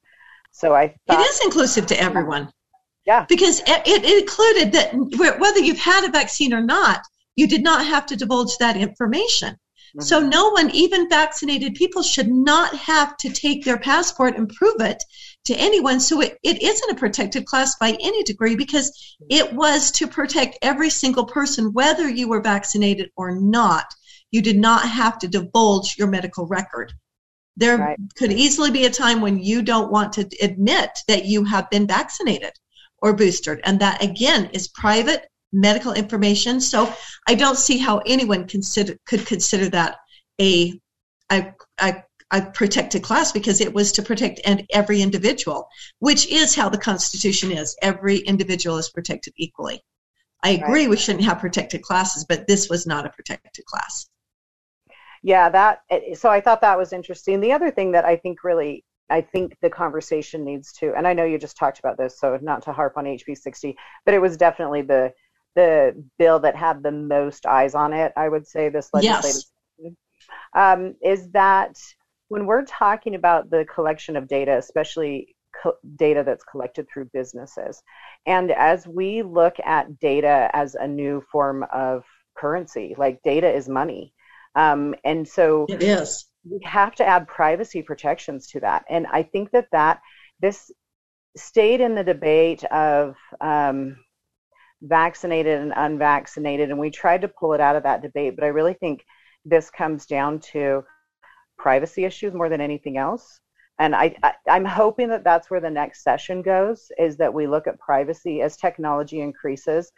[0.53, 2.53] So i thought, it is inclusive to everyone.
[3.07, 3.25] Yeah.
[3.29, 7.01] Because it, it included that whether you've had a vaccine or not
[7.37, 9.57] you did not have to divulge that information.
[9.97, 10.03] Mm-hmm.
[10.03, 14.81] So no one, even vaccinated people, should not have to take their passport and prove
[14.81, 15.03] it
[15.47, 16.01] to anyone.
[16.01, 20.59] So it, it isn't a protected class by any degree because it was to protect
[20.63, 23.87] every single person, whether you were vaccinated or not.
[24.31, 26.93] You did not have to divulge your medical record.
[27.57, 27.99] There right.
[28.17, 31.87] could easily be a time when you don't want to admit that you have been
[31.87, 32.53] vaccinated
[32.99, 33.61] or boosted.
[33.65, 36.61] And that again is private medical information.
[36.61, 36.93] So
[37.27, 39.97] I don't see how anyone consider, could consider that
[40.41, 40.79] a,
[41.31, 46.55] a, a, a protected class because it was to protect and every individual, which is
[46.55, 47.77] how the Constitution is.
[47.83, 49.83] Every individual is protected equally.
[50.43, 50.91] I agree right.
[50.91, 54.09] we shouldn't have protected classes, but this was not a protected class.
[55.23, 55.83] Yeah, that.
[56.15, 57.41] So I thought that was interesting.
[57.41, 61.13] The other thing that I think really I think the conversation needs to, and I
[61.13, 64.21] know you just talked about this, so not to harp on HB 60, but it
[64.21, 65.13] was definitely the
[65.55, 69.43] the bill that had the most eyes on it, I would say, this legislative
[69.79, 69.95] yes.
[70.55, 71.77] um, is that
[72.29, 77.83] when we're talking about the collection of data, especially co- data that's collected through businesses,
[78.27, 82.05] and as we look at data as a new form of
[82.37, 84.15] currency, like data is money.
[84.55, 86.27] Um, and so it is.
[86.49, 88.85] We have to add privacy protections to that.
[88.89, 90.01] And I think that that
[90.41, 90.71] this
[91.37, 93.97] stayed in the debate of um,
[94.83, 98.37] vaccinated and unvaccinated, and we tried to pull it out of that debate.
[98.37, 99.05] But I really think
[99.45, 100.85] this comes down to
[101.59, 103.41] privacy issues more than anything else.
[103.79, 107.47] and I, I i'm hoping that that's where the next session goes is that we
[107.47, 109.91] look at privacy as technology increases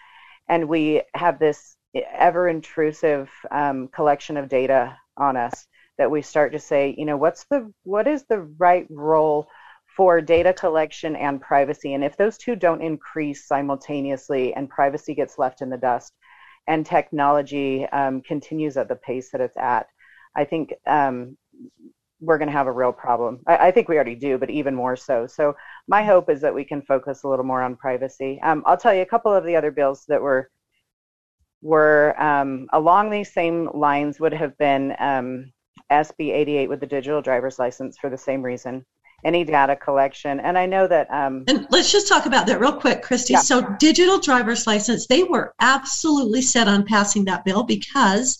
[0.49, 1.77] and we have this
[2.15, 5.67] ever intrusive um, collection of data on us
[5.99, 9.49] that we start to say you know what's the what is the right role
[9.97, 15.39] for data collection and privacy and if those two don't increase simultaneously and privacy gets
[15.39, 16.13] left in the dust
[16.69, 19.87] and technology um, continues at the pace that it's at
[20.37, 21.37] i think um,
[22.23, 23.41] we're going to have a real problem.
[23.49, 25.27] I, I, think we already do, but even more so.
[25.27, 25.57] So
[25.89, 28.41] my hope is that we can focus a little more on privacy.
[28.43, 30.49] Um, I'll tell you a couple of the other bills that were
[31.63, 35.53] were um, along these same lines would have been um,
[35.91, 38.85] SB 88 with the digital driver's license for the same reason.
[39.25, 41.09] Any data collection, and I know that.
[41.11, 43.35] Um, and let's just talk about that real quick, Christy.
[43.35, 43.41] Yeah.
[43.41, 48.39] So, digital driver's license, they were absolutely set on passing that bill because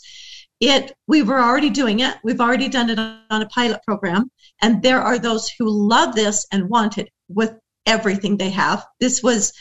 [0.63, 4.31] it we were already doing it we've already done it on a pilot program
[4.63, 7.53] and there are those who love this and want it with
[7.85, 9.53] everything they have this was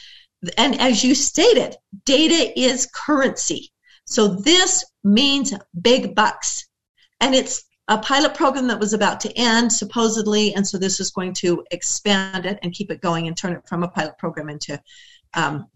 [0.57, 3.71] and as you stated data is currency
[4.05, 6.67] so this means big bucks
[7.19, 11.11] and it's a pilot program that was about to end supposedly and so this is
[11.11, 14.49] going to expand it and keep it going and turn it from a pilot program
[14.49, 14.81] into
[15.33, 15.67] um,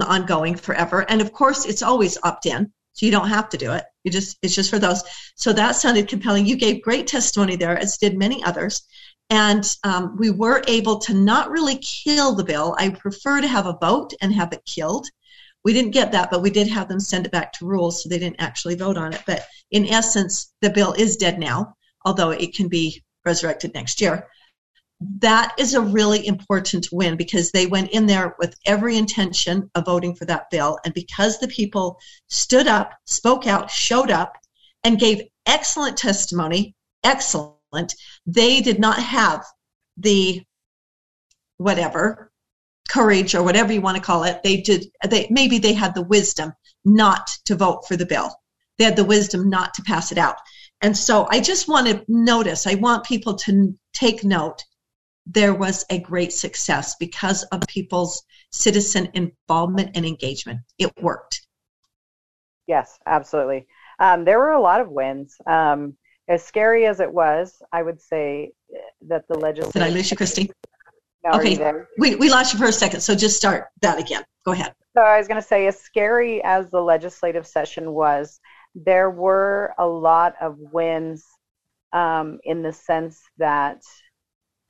[0.00, 3.84] ongoing forever and of course it's always opt-in so you don't have to do it.
[4.02, 5.04] You just it's just for those.
[5.36, 6.46] So that sounded compelling.
[6.46, 8.82] You gave great testimony there, as did many others.
[9.30, 12.74] And um, we were able to not really kill the bill.
[12.76, 15.06] I prefer to have a vote and have it killed.
[15.64, 18.08] We didn't get that, but we did have them send it back to rules, so
[18.08, 19.22] they didn't actually vote on it.
[19.26, 24.28] But in essence, the bill is dead now, although it can be resurrected next year
[25.00, 29.84] that is a really important win because they went in there with every intention of
[29.84, 30.78] voting for that bill.
[30.84, 34.36] And because the people stood up, spoke out, showed up,
[34.82, 37.94] and gave excellent testimony, excellent,
[38.26, 39.44] they did not have
[39.96, 40.42] the
[41.58, 42.27] whatever
[42.88, 44.42] courage or whatever you want to call it.
[44.42, 46.52] They did, they, maybe they had the wisdom
[46.84, 48.34] not to vote for the bill.
[48.78, 50.36] They had the wisdom not to pass it out.
[50.80, 54.64] And so I just want to notice, I want people to take note
[55.26, 60.60] there was a great success because of people's citizen involvement and engagement.
[60.78, 61.46] It worked.
[62.66, 63.66] Yes, absolutely.
[63.98, 65.36] Um, there were a lot of wins.
[65.46, 65.96] Um,
[66.28, 68.52] as scary as it was, I would say
[69.08, 69.78] that the legislature.
[69.78, 70.50] Did I lose you, Christy?
[71.24, 74.22] No, okay, we, we lost you for a second, so just start that again.
[74.44, 74.72] Go ahead.
[74.96, 78.40] So I was going to say, as scary as the legislative session was,
[78.74, 81.24] there were a lot of wins
[81.92, 83.82] um, in the sense that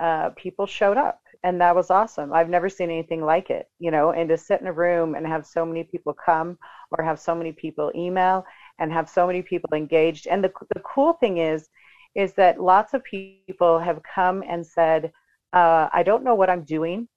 [0.00, 3.90] uh, people showed up and that was awesome i've never seen anything like it you
[3.90, 6.58] know and to sit in a room and have so many people come
[6.90, 8.44] or have so many people email
[8.78, 11.68] and have so many people engaged and the, the cool thing is
[12.14, 15.12] is that lots of people have come and said
[15.52, 17.08] uh, i don't know what i'm doing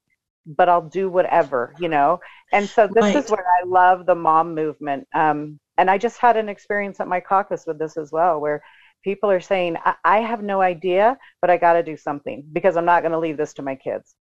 [0.45, 2.19] but i'll do whatever you know
[2.51, 3.15] and so this Right.
[3.15, 7.07] is where i love the mom movement um, and i just had an experience at
[7.07, 8.61] my caucus with this as well where
[9.03, 12.77] people are saying, I, I have no idea, but I got to do something because
[12.77, 14.15] I'm not going to leave this to my kids.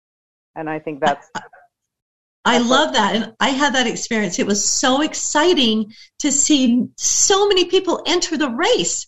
[0.57, 1.31] And I think that's
[2.45, 3.17] I love that.
[3.17, 4.39] And I had that experience.
[4.39, 9.07] It was so exciting to see so many people enter the race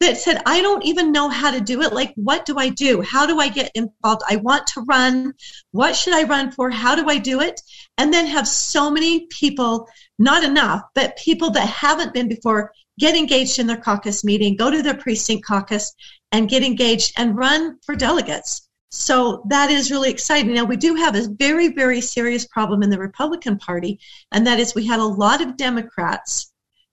[0.00, 1.92] that said, I don't even know how to do it.
[1.92, 3.02] Like, what do I do?
[3.02, 4.22] How do I get involved?
[4.28, 5.34] I want to run.
[5.72, 6.70] What should I run for?
[6.70, 7.60] How do I do it?
[7.98, 9.86] And then have so many people,
[10.18, 14.70] not enough, but people that haven't been before get engaged in their caucus meeting, go
[14.70, 15.94] to their precinct caucus
[16.32, 18.68] and get engaged and run for delegates.
[18.90, 20.54] So that is really exciting.
[20.54, 24.00] Now, we do have a very, very serious problem in the Republican Party,
[24.32, 26.52] and that is we had a lot of Democrats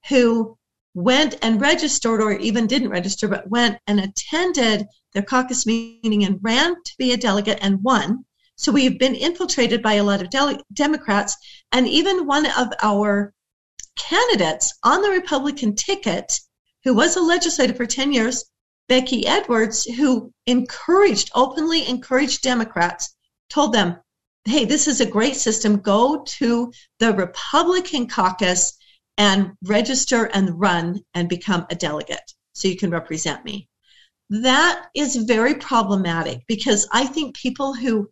[0.10, 0.57] who
[0.98, 6.40] went and registered or even didn't register, but went and attended their caucus meeting and
[6.42, 8.26] ran to be a delegate and won.
[8.56, 11.38] So we've been infiltrated by a lot of dele- Democrats,
[11.72, 13.32] and even one of our
[13.96, 16.40] candidates on the Republican ticket,
[16.84, 18.46] who was a legislator for 10 years,
[18.90, 23.16] Becky Edwards, who encouraged, openly encouraged Democrats,
[23.52, 23.98] told them,
[24.46, 25.78] hey, this is a great system.
[25.78, 28.77] Go to the Republican caucus
[29.18, 33.68] and register and run and become a delegate so you can represent me.
[34.30, 38.10] That is very problematic because I think people who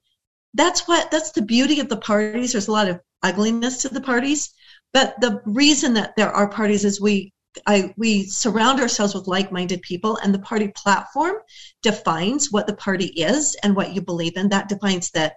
[0.54, 2.54] that's what that's the beauty of the parties.
[2.54, 4.54] There's a lot of ugliness to the parties,
[4.94, 7.34] but the reason that there are parties is we
[7.68, 11.36] I, we surround ourselves with like-minded people, and the party platform
[11.82, 14.50] defines what the party is and what you believe in.
[14.50, 15.34] That defines the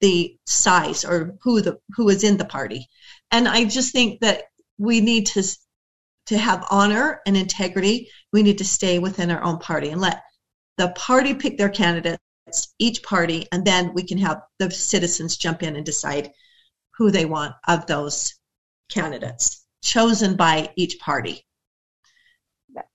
[0.00, 2.88] the size or who the who is in the party.
[3.30, 4.44] And I just think that
[4.78, 5.42] we need to
[6.26, 8.08] to have honor and integrity.
[8.32, 10.22] We need to stay within our own party and let
[10.78, 12.18] the party pick their candidates
[12.78, 16.30] each party, and then we can have the citizens jump in and decide
[16.96, 18.34] who they want of those
[18.90, 21.44] candidates chosen by each party.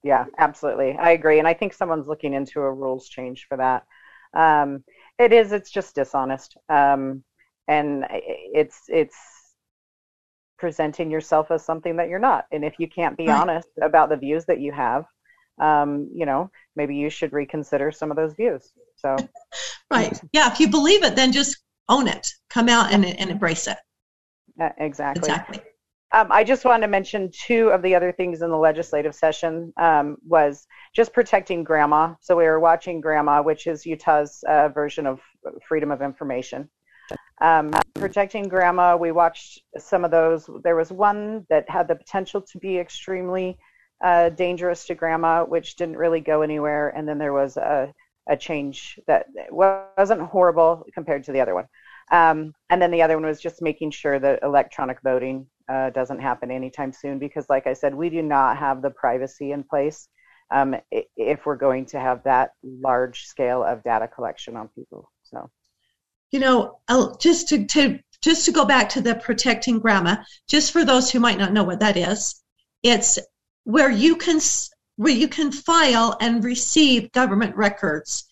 [0.03, 0.97] Yeah, absolutely.
[0.97, 1.39] I agree.
[1.39, 3.85] And I think someone's looking into a rules change for that.
[4.33, 4.83] Um,
[5.17, 6.57] it is, it's just dishonest.
[6.67, 7.23] Um,
[7.67, 9.15] and it's, it's,
[10.59, 12.45] presenting yourself as something that you're not.
[12.51, 13.41] And if you can't be Right.
[13.41, 15.05] honest about the views that you have,
[15.59, 18.71] um, you know, maybe you should reconsider some of those views.
[18.95, 19.15] So,
[19.91, 20.19] Right.
[20.33, 20.51] Yeah.
[20.51, 21.57] If you believe it, then just
[21.89, 22.27] own it.
[22.49, 23.77] Come out and, and embrace it.
[24.61, 25.21] uh, exactly.
[25.29, 25.59] Exactly.
[26.11, 29.71] Um, I just wanted to mention two of the other things in the legislative session
[29.77, 32.17] um, was just protecting GRAMA.
[32.19, 35.19] So we were watching GRAMA, which is Utah's uh, version of
[35.67, 36.67] Freedom of Information.
[37.41, 40.49] Um, protecting GRAMA, we watched some of those.
[40.63, 43.57] There was one that had the potential to be extremely
[44.03, 46.89] uh, dangerous to GRAMA, which didn't really go anywhere.
[46.89, 47.93] And then there was a,
[48.29, 51.65] a change that wasn't horrible compared to the other one.
[52.11, 56.19] Um, and then the other one was just making sure that electronic voting uh, doesn't
[56.19, 60.07] happen anytime soon because, like I said, we do not have the privacy in place
[60.51, 65.11] um, if we're going to have that large scale of data collection on people.
[65.23, 65.49] So,
[66.31, 66.79] You know,
[67.19, 71.19] just to, to just to go back to the protecting GRAMA, just for those who
[71.19, 72.41] might not know what that is,
[72.83, 73.17] it's
[73.63, 74.39] where you can
[74.97, 78.25] where you can file and receive government records.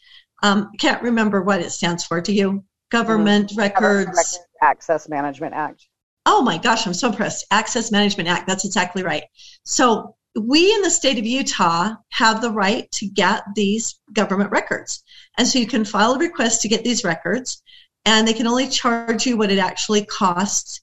[0.43, 2.21] Um, can't remember what it stands for.
[2.21, 2.63] Do you?
[2.89, 4.05] Government records.
[4.05, 4.27] Government
[4.61, 5.87] Access Management Act.
[6.25, 7.45] Oh my gosh, I'm so impressed.
[7.51, 8.47] Access Management Act.
[8.47, 9.23] That's exactly right.
[9.63, 15.03] So we in the state of Utah have the right to get these government records.
[15.37, 17.61] And so you can file a request to get these records,
[18.07, 20.79] and they can only charge you what it actually costs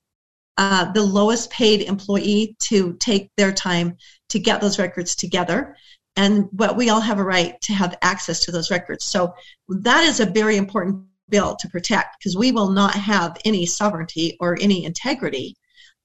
[0.59, 3.97] uh, the lowest paid employee to take their time
[4.29, 5.75] to get those records together.
[6.17, 9.07] And but we all have a right to have access to those records.
[9.07, 9.35] So
[9.69, 14.37] that is a very important bill to protect because we will not have any sovereignty
[14.39, 15.57] or any integrity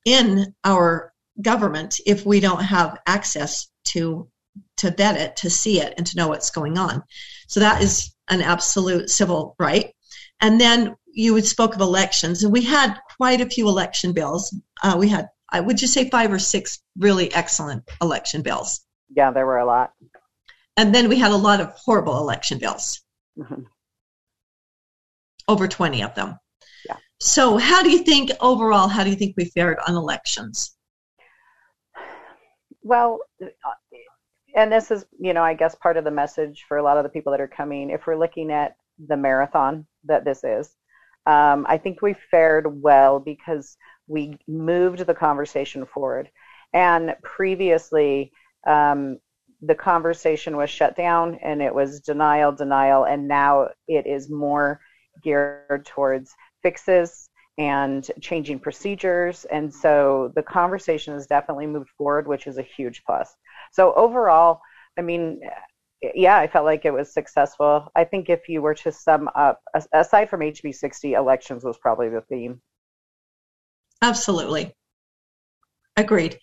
[0.06, 4.30] in our government if we don't have access to
[4.78, 7.04] to vet it, to see it, and to know what's going on.
[7.48, 9.94] So that is an absolute civil right.
[10.42, 14.56] And then you had spoke of elections, and we had quite a few election bills.
[14.84, 18.82] Uh, we had, I would just say, five or six really excellent election bills,
[19.16, 19.94] Yeah, there were a lot.
[20.78, 23.02] and then we had a lot of horrible election bills.
[23.38, 23.66] Mhm.
[25.48, 26.38] over 20 of them.
[26.86, 26.98] Yeah.
[27.20, 30.76] So, how do you think overall, how do you think we fared on elections?
[32.84, 33.48] Well, uh,
[34.56, 37.04] and this is, you know, I guess part of the message for a lot of
[37.04, 37.90] the people that are coming.
[37.90, 38.76] If we're looking at
[39.08, 40.76] the marathon that this is,
[41.26, 46.30] um, I think we fared well because we moved the conversation forward.
[46.74, 48.32] And previously,
[48.66, 49.20] um,
[49.62, 54.80] the conversation was shut down and it was denial, denial, and now it is more
[55.24, 59.46] geared towards fixes and changing procedures.
[59.46, 63.36] And so the conversation has definitely moved forward, which is a huge plus.
[63.74, 64.62] So overall,
[64.98, 65.42] I mean,
[66.02, 67.92] yeah, I felt like it was successful.
[67.96, 69.62] I think if you were to sum up,
[69.94, 72.62] aside from HB 60, elections was probably the theme.
[74.02, 74.74] Absolutely.
[75.98, 76.40] Agreed.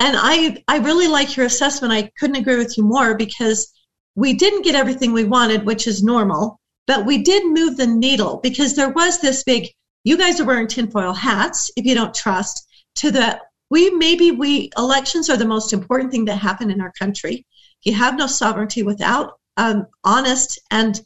[0.00, 1.92] And I, I really like your assessment.
[1.92, 3.72] I couldn't agree with you more because
[4.14, 8.40] we didn't get everything we wanted, which is normal, but we did move the needle
[8.42, 9.68] because there was this big,
[10.04, 13.40] you guys are wearing tinfoil hats if you don't trust, to the,
[13.70, 17.46] we maybe we, elections are the most important thing that happen in our country.
[17.82, 21.00] You have no sovereignty without um, honest and,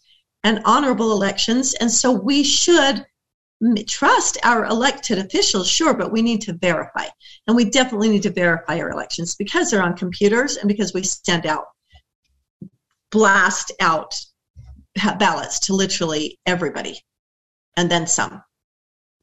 [0.44, 1.74] and honorable elections.
[1.74, 3.04] And so we should
[3.86, 7.06] trust our elected officials, sure, but we need to verify.
[7.46, 11.02] And we definitely need to verify our elections because they're on computers and because we
[11.02, 11.66] send out,
[13.10, 14.14] blast out
[15.18, 17.00] ballots to literally everybody
[17.76, 18.42] and then some.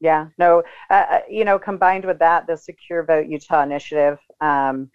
[0.00, 4.90] Yeah, no, uh, uh, you know, combined with that, the Secure Vote Utah initiative, um,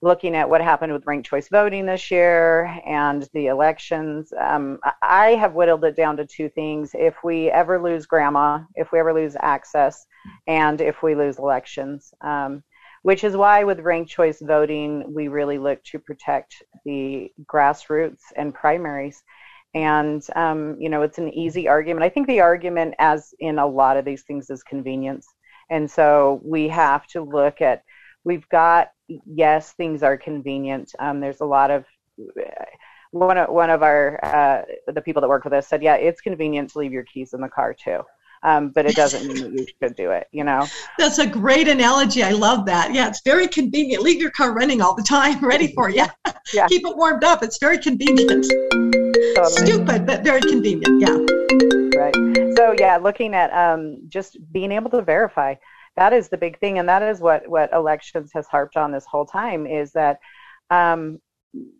[0.00, 5.34] looking at what happened with ranked choice voting this year and the elections, um, I-
[5.34, 6.94] have whittled it down to two things.
[6.94, 10.06] If we ever lose GRAMA, if we ever lose access,
[10.46, 12.62] and if we lose elections, um,
[13.02, 18.54] which is why with ranked choice voting, we really look to protect the grassroots and
[18.54, 19.22] primaries.
[19.74, 22.04] And, um, you know, it's an easy argument.
[22.04, 25.26] I think the argument, as in a lot of these things, is convenience.
[25.70, 27.82] And so we have to look at,
[28.24, 28.90] we've got,
[29.26, 30.92] yes, things are convenient.
[30.98, 31.84] Um, there's a lot of,
[33.10, 36.20] one of, one of our, uh, the people that work with us said, yeah, it's
[36.20, 38.02] convenient to leave your keys in the car too.
[38.42, 40.66] Um, but it doesn't mean that you should do it, you know?
[40.96, 42.22] That's a great analogy.
[42.22, 42.94] I love that.
[42.94, 44.02] Yeah, it's very convenient.
[44.02, 46.06] Leave your car running all the time, ready for you.
[46.52, 46.66] Yeah.
[46.68, 47.42] Keep it warmed up.
[47.42, 48.46] It's very convenient.
[49.34, 49.66] Totally.
[49.66, 51.00] Stupid, but very convenient.
[51.00, 51.98] Yeah.
[51.98, 52.14] Right.
[52.56, 55.54] So yeah, looking at um, just being able to verify
[55.98, 59.04] that is the big thing, and that is what what elections has harped on this
[59.04, 60.20] whole time is that
[60.70, 61.20] um,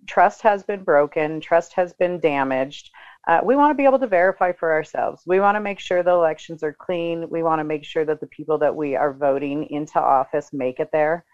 [0.06, 2.90] trust has been broken, trust has been damaged.
[3.28, 5.22] Uh, we want to be able to verify for ourselves.
[5.26, 7.28] We want to make sure the elections are clean.
[7.30, 10.80] We want to make sure that the people that we are voting into office make
[10.80, 11.24] it there.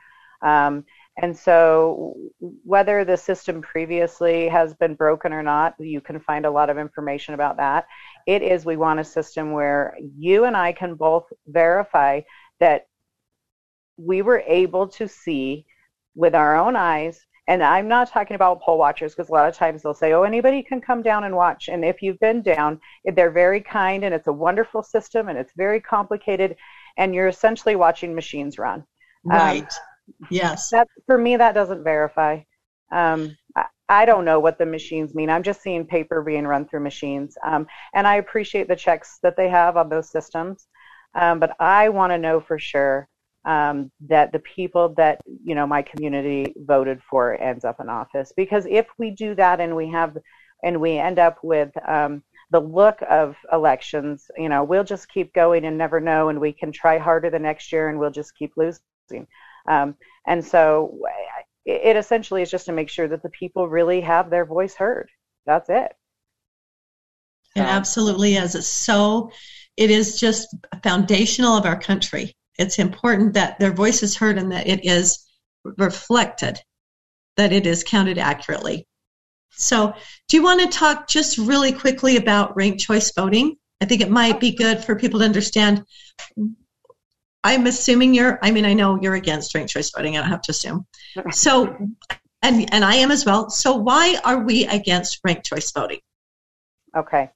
[0.42, 0.84] Um,
[1.16, 6.50] and so, whether the system previously has been broken or not, you can find a
[6.50, 7.86] lot of information about that.
[8.26, 12.22] It is, we want a system where you and I can both verify
[12.60, 12.86] that
[13.96, 15.66] we were able to see
[16.14, 17.20] with our own eyes.
[17.46, 20.22] And I'm not talking about poll watchers because a lot of times they'll say, oh,
[20.22, 21.68] anybody can come down and watch.
[21.68, 25.52] And if you've been down, they're very kind and it's a wonderful system and it's
[25.56, 26.56] very complicated.
[26.96, 28.84] And you're essentially watching machines run.
[29.30, 29.62] Um, right.
[29.62, 29.68] Um,
[30.30, 30.70] Yes.
[30.70, 32.40] That for me, that doesn't verify.
[32.92, 35.30] Um, I, I, don't know what the machines mean.
[35.30, 39.36] I'm just seeing paper being run through machines, um, and I appreciate the checks that
[39.36, 40.68] they have on those systems.
[41.14, 43.08] Um, but I want to know for sure
[43.44, 48.32] um, that the people that you know my community voted for ends up in office.
[48.36, 50.16] Because if we do that and we have
[50.62, 55.32] and we end up with um, the look of elections, you know, we'll just keep
[55.34, 58.36] going and never know, and we can try harder the next year and we'll just
[58.36, 59.26] keep losing.
[59.68, 59.96] Um,
[60.26, 60.98] and so
[61.64, 65.08] it essentially is just to make sure that the people really have their voice heard.
[65.46, 65.92] That's it.
[67.56, 68.54] It absolutely is.
[68.54, 69.30] It's so,
[69.76, 72.34] it is just foundational of our country.
[72.58, 75.24] It's important that their voice is heard and that it is
[75.64, 76.60] reflected,
[77.36, 78.86] that it is counted accurately.
[79.50, 79.94] So,
[80.28, 83.56] do you want to talk just really quickly about ranked choice voting?
[83.80, 85.84] I think it might be good for people to understand
[87.44, 90.16] I'm assuming you're, I mean, I know you're against ranked choice voting.
[90.16, 90.86] I don't have to assume.
[91.30, 91.76] So,
[92.42, 93.50] and, and I am as well.
[93.50, 96.00] So why are we against ranked choice voting?
[96.96, 97.30] Okay.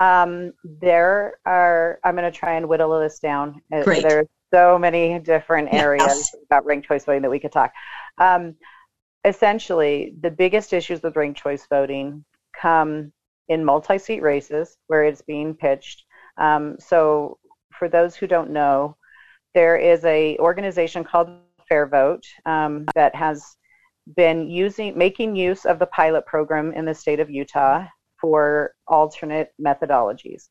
[0.00, 3.60] Um, there are, I'm going to try and whittle this down.
[3.72, 4.02] Uh, Great.
[4.02, 6.34] There's so many different areas yes.
[6.46, 7.72] about ranked choice voting that we could talk.
[8.18, 8.56] Um,
[9.24, 12.24] essentially, the biggest issues with ranked choice voting
[12.58, 13.12] come
[13.48, 16.04] in multi-seat races where it's being pitched.
[16.38, 17.38] Um, so
[17.72, 18.96] for those who don't know,
[19.54, 21.28] there is a organization called
[21.68, 23.56] Fair Vote um, that has
[24.16, 27.84] been using making use of the pilot program in the state of Utah
[28.20, 30.48] for alternate methodologies.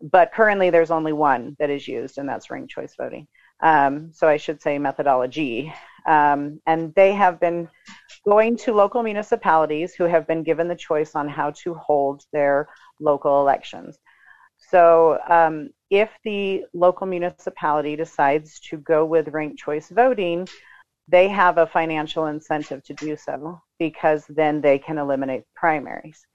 [0.00, 3.26] But currently, there's only one that is used, and that's ranked choice voting.
[3.60, 5.72] Um, so I should say methodology.
[6.06, 7.68] Um, and they have been
[8.24, 12.68] going to local municipalities who have been given the choice on how to hold their
[13.00, 13.98] local elections.
[14.56, 20.46] So um, if the local municipality decides to go with ranked choice voting,
[21.08, 26.26] they have a financial incentive to do so because then they can eliminate primaries.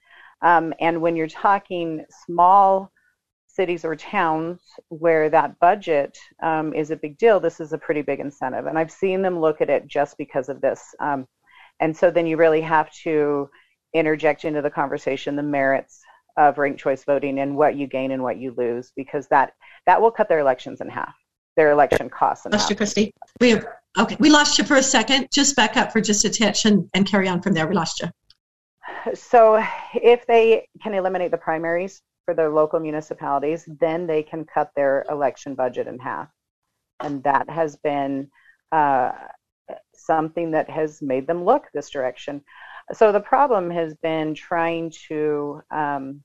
[0.44, 2.91] Um, and when you're talking small
[3.48, 8.02] cities or towns where that budget um, is a big deal, this is a pretty
[8.02, 8.66] big incentive.
[8.66, 10.84] And I've seen them look at it just because of this.
[11.00, 11.28] Um,
[11.80, 13.50] and so then you really have to
[13.94, 16.02] interject into the conversation the merits
[16.38, 19.54] of ranked choice voting and what you gain and what you lose because that
[19.86, 21.14] that will cut their elections in half
[21.56, 22.70] their election costs in lost half.
[22.72, 23.66] you christy we have,
[24.00, 26.89] okay we lost you for a second just back up for just a touch and,
[26.96, 28.08] and carry on from there we lost you
[29.13, 29.63] so
[29.93, 35.05] if they can eliminate the primaries for their local municipalities then they can cut their
[35.09, 36.29] election budget in half.
[36.99, 38.29] And that has been
[38.71, 39.11] uh,
[39.95, 42.43] something that has made them look this direction.
[42.93, 46.23] So the problem has been trying to um,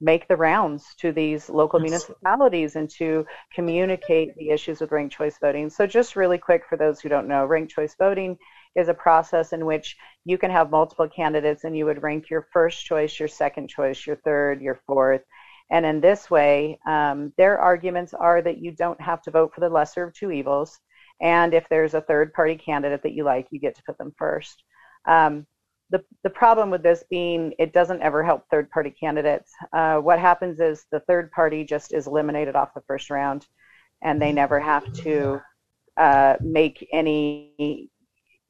[0.00, 5.38] make the rounds to these local municipalities and to communicate the issues with ranked choice
[5.40, 5.70] voting.
[5.70, 8.36] So just really quick for those who don't know, ranked choice voting
[8.78, 12.46] is a process in which you can have multiple candidates and you would rank your
[12.52, 15.22] first choice, your second choice, your third, your fourth.
[15.70, 19.60] And in this way, um, their arguments are that you don't have to vote for
[19.60, 20.78] the lesser of two evils.
[21.20, 24.14] And if there's a third party candidate that you like, you get to put them
[24.16, 24.62] first.
[25.06, 25.46] Um,
[25.90, 29.50] the, the problem with this being it doesn't ever help third party candidates.
[29.72, 33.46] Uh, what happens is the third party just is eliminated off the first round
[34.02, 35.40] and they never have to
[35.96, 37.90] uh, make any,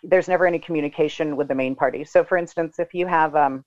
[0.03, 2.05] there's never any communication with the main party.
[2.05, 3.65] So, for instance, if you have um,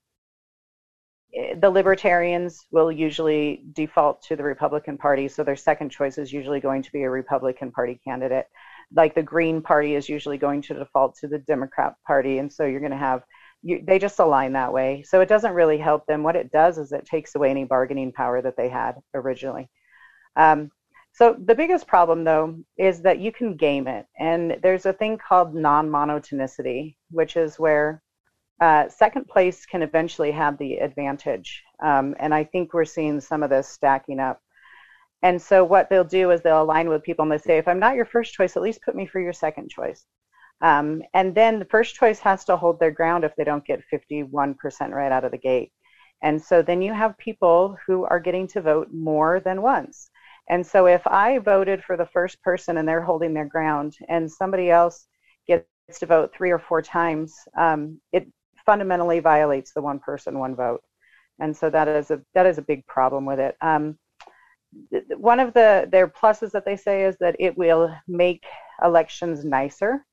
[1.60, 6.60] the libertarians will usually default to the Republican Party, so their second choice is usually
[6.60, 8.46] going to be a Republican Party candidate
[8.94, 12.64] like the Green Party is usually going to default to the Democrat Party, and so
[12.64, 13.22] you're going to have
[13.62, 15.04] you, they just align that way.
[15.06, 16.22] So it doesn't really help them.
[16.22, 19.70] What it does is it takes away any bargaining power that they had originally.
[20.34, 20.70] Um,
[21.12, 25.18] so the biggest problem, though, is that you can game it, and there's a thing
[25.18, 28.02] called non-monotonicity, which is where
[28.62, 31.62] uh, second place can eventually have the advantage.
[31.82, 34.40] Um, and I think we're seeing some of this stacking up.
[35.22, 37.80] And so what they'll do is they'll align with people and they say, if I'm
[37.80, 40.04] not your first choice, at least put me for your second choice.
[40.60, 43.82] Um, and then the first choice has to hold their ground if they don't get
[43.92, 44.56] 51%
[44.90, 45.72] right out of the gate.
[46.22, 50.08] And so then you have people who are getting to vote more than once.
[50.48, 54.30] And so if I voted for the first person and they're holding their ground and
[54.30, 55.06] somebody else
[55.46, 55.66] gets
[55.98, 58.26] to vote three or four times, um, it
[58.66, 60.82] fundamentally violates the one person, one vote.
[61.40, 63.56] And so that is a that is a big problem with it.
[63.60, 63.98] Um,
[65.16, 68.44] one of the their pluses that they say is that it will make
[68.82, 70.04] elections nicer,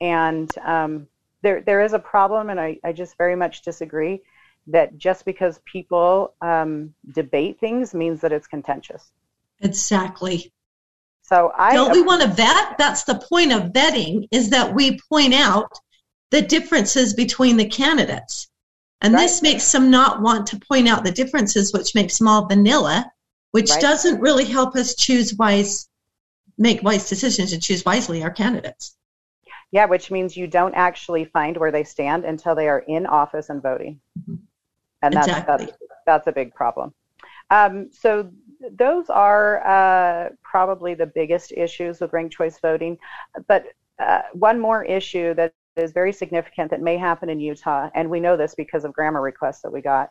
[0.00, 1.06] and um,
[1.42, 4.22] there there is a problem, and I, I just very much disagree
[4.66, 9.12] that just because people um, debate things means that it's contentious.
[9.64, 10.52] Exactly.
[11.22, 12.76] So I don't we want to vet?
[12.78, 15.72] That's the point of vetting is that we point out
[16.30, 18.48] the differences between the candidates.
[19.00, 19.22] And right.
[19.22, 23.10] this makes them not want to point out the differences, which makes them all vanilla,
[23.52, 23.80] which right.
[23.80, 25.88] doesn't really help us choose wise,
[26.58, 28.96] make wise decisions and choose wisely our candidates.
[29.72, 33.48] Yeah, which means you don't actually find where they stand until they are in office
[33.48, 34.00] and voting.
[34.18, 34.36] Mm-hmm.
[35.02, 35.66] And that's, exactly.
[35.66, 36.94] that's, that's a big problem.
[37.50, 38.30] Um, so
[38.72, 42.98] those are uh, probably the biggest issues with ranked choice voting.
[43.46, 43.66] But
[43.98, 48.20] uh, one more issue that is very significant that may happen in Utah, and we
[48.20, 50.10] know this because of GRAMA requests that we got,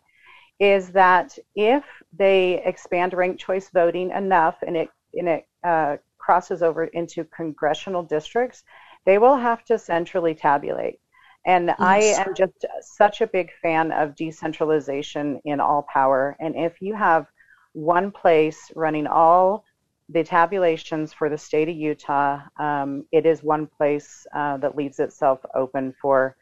[0.60, 1.84] is that if
[2.18, 8.04] they expand ranked choice voting enough and it, and it uh, crosses over into congressional
[8.04, 8.64] districts,
[9.06, 11.00] they will have to centrally tabulate.
[11.46, 11.78] And yes.
[11.80, 16.38] I am just such a big fan of decentralization in all power.
[16.40, 17.26] And if you have
[17.74, 19.66] one place running all
[20.10, 25.00] the tabulations for the state of Utah, um, it is one place uh, that leaves
[25.00, 26.36] itself open for,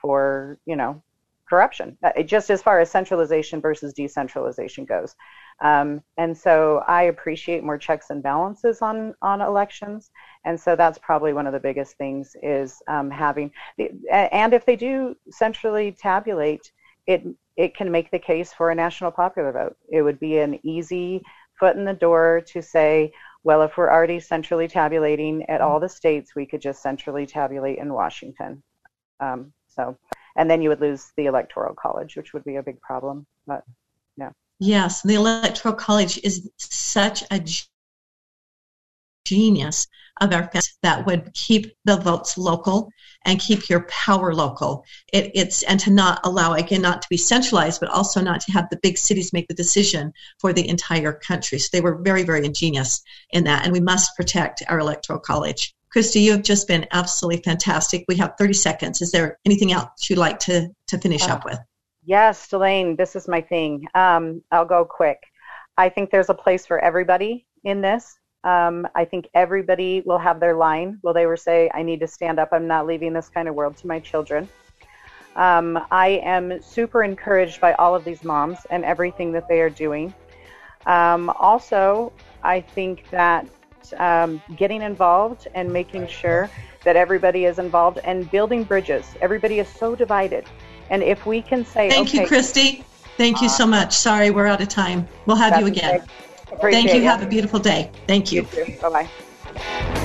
[0.00, 1.02] for you know,
[1.48, 1.96] corruption.
[2.02, 5.14] Uh, just as far as centralization versus decentralization goes.
[5.62, 10.10] Um, and so I appreciate more checks and balances on on elections.
[10.44, 13.50] And so that's probably one of the biggest things is um, having.
[13.78, 16.72] The, and if they do centrally tabulate,
[17.06, 17.24] it
[17.56, 19.76] it can make the case for a national popular vote.
[19.90, 21.22] It would be an easy
[21.58, 23.12] foot in the door to say,
[23.44, 27.78] well, if we're already centrally tabulating at all the states, we could just centrally tabulate
[27.78, 28.62] in Washington.
[29.20, 29.96] Um, so,
[30.36, 33.26] and then you would lose the electoral college, which would be a big problem.
[33.46, 33.64] But
[34.16, 34.30] yeah.
[34.58, 37.38] Yes, the electoral college is such a
[39.26, 39.86] genius
[40.20, 40.50] of our
[40.82, 42.90] that would keep the votes local
[43.26, 44.84] and keep your power local.
[45.12, 48.52] It, it's and to not allow again not to be centralized, but also not to
[48.52, 51.58] have the big cities make the decision for the entire country.
[51.58, 55.74] So they were very very ingenious in that, and we must protect our electoral college.
[55.90, 58.04] Christy, you have just been absolutely fantastic.
[58.08, 59.00] We have 30 seconds.
[59.00, 61.58] Is there anything else you'd like to to finish uh, up with?
[62.04, 63.86] Yes, Delane, this is my thing.
[63.94, 65.18] Um, I'll go quick.
[65.76, 68.18] I think there's a place for everybody in this.
[68.46, 71.00] Um, I think everybody will have their line.
[71.02, 72.50] Will they say, I need to stand up.
[72.52, 74.48] I'm not leaving this kind of world to my children.
[75.34, 79.68] Um, I am super encouraged by all of these moms and everything that they are
[79.68, 80.14] doing.
[80.86, 82.12] Um, also,
[82.44, 83.48] I think that
[83.98, 86.48] um, getting involved and making sure
[86.84, 89.16] that everybody is involved and building bridges.
[89.20, 90.44] Everybody is so divided.
[90.88, 92.84] And if we can say, Thank okay, you, Christy.
[93.16, 93.92] Thank you so much.
[93.92, 95.08] Sorry, we're out of time.
[95.26, 96.06] We'll have you again.
[96.56, 97.02] Appreciate Thank you.
[97.02, 97.04] It.
[97.04, 97.90] Have a beautiful day.
[98.06, 98.46] Thank you.
[98.56, 99.08] you Bye
[99.54, 100.02] bye.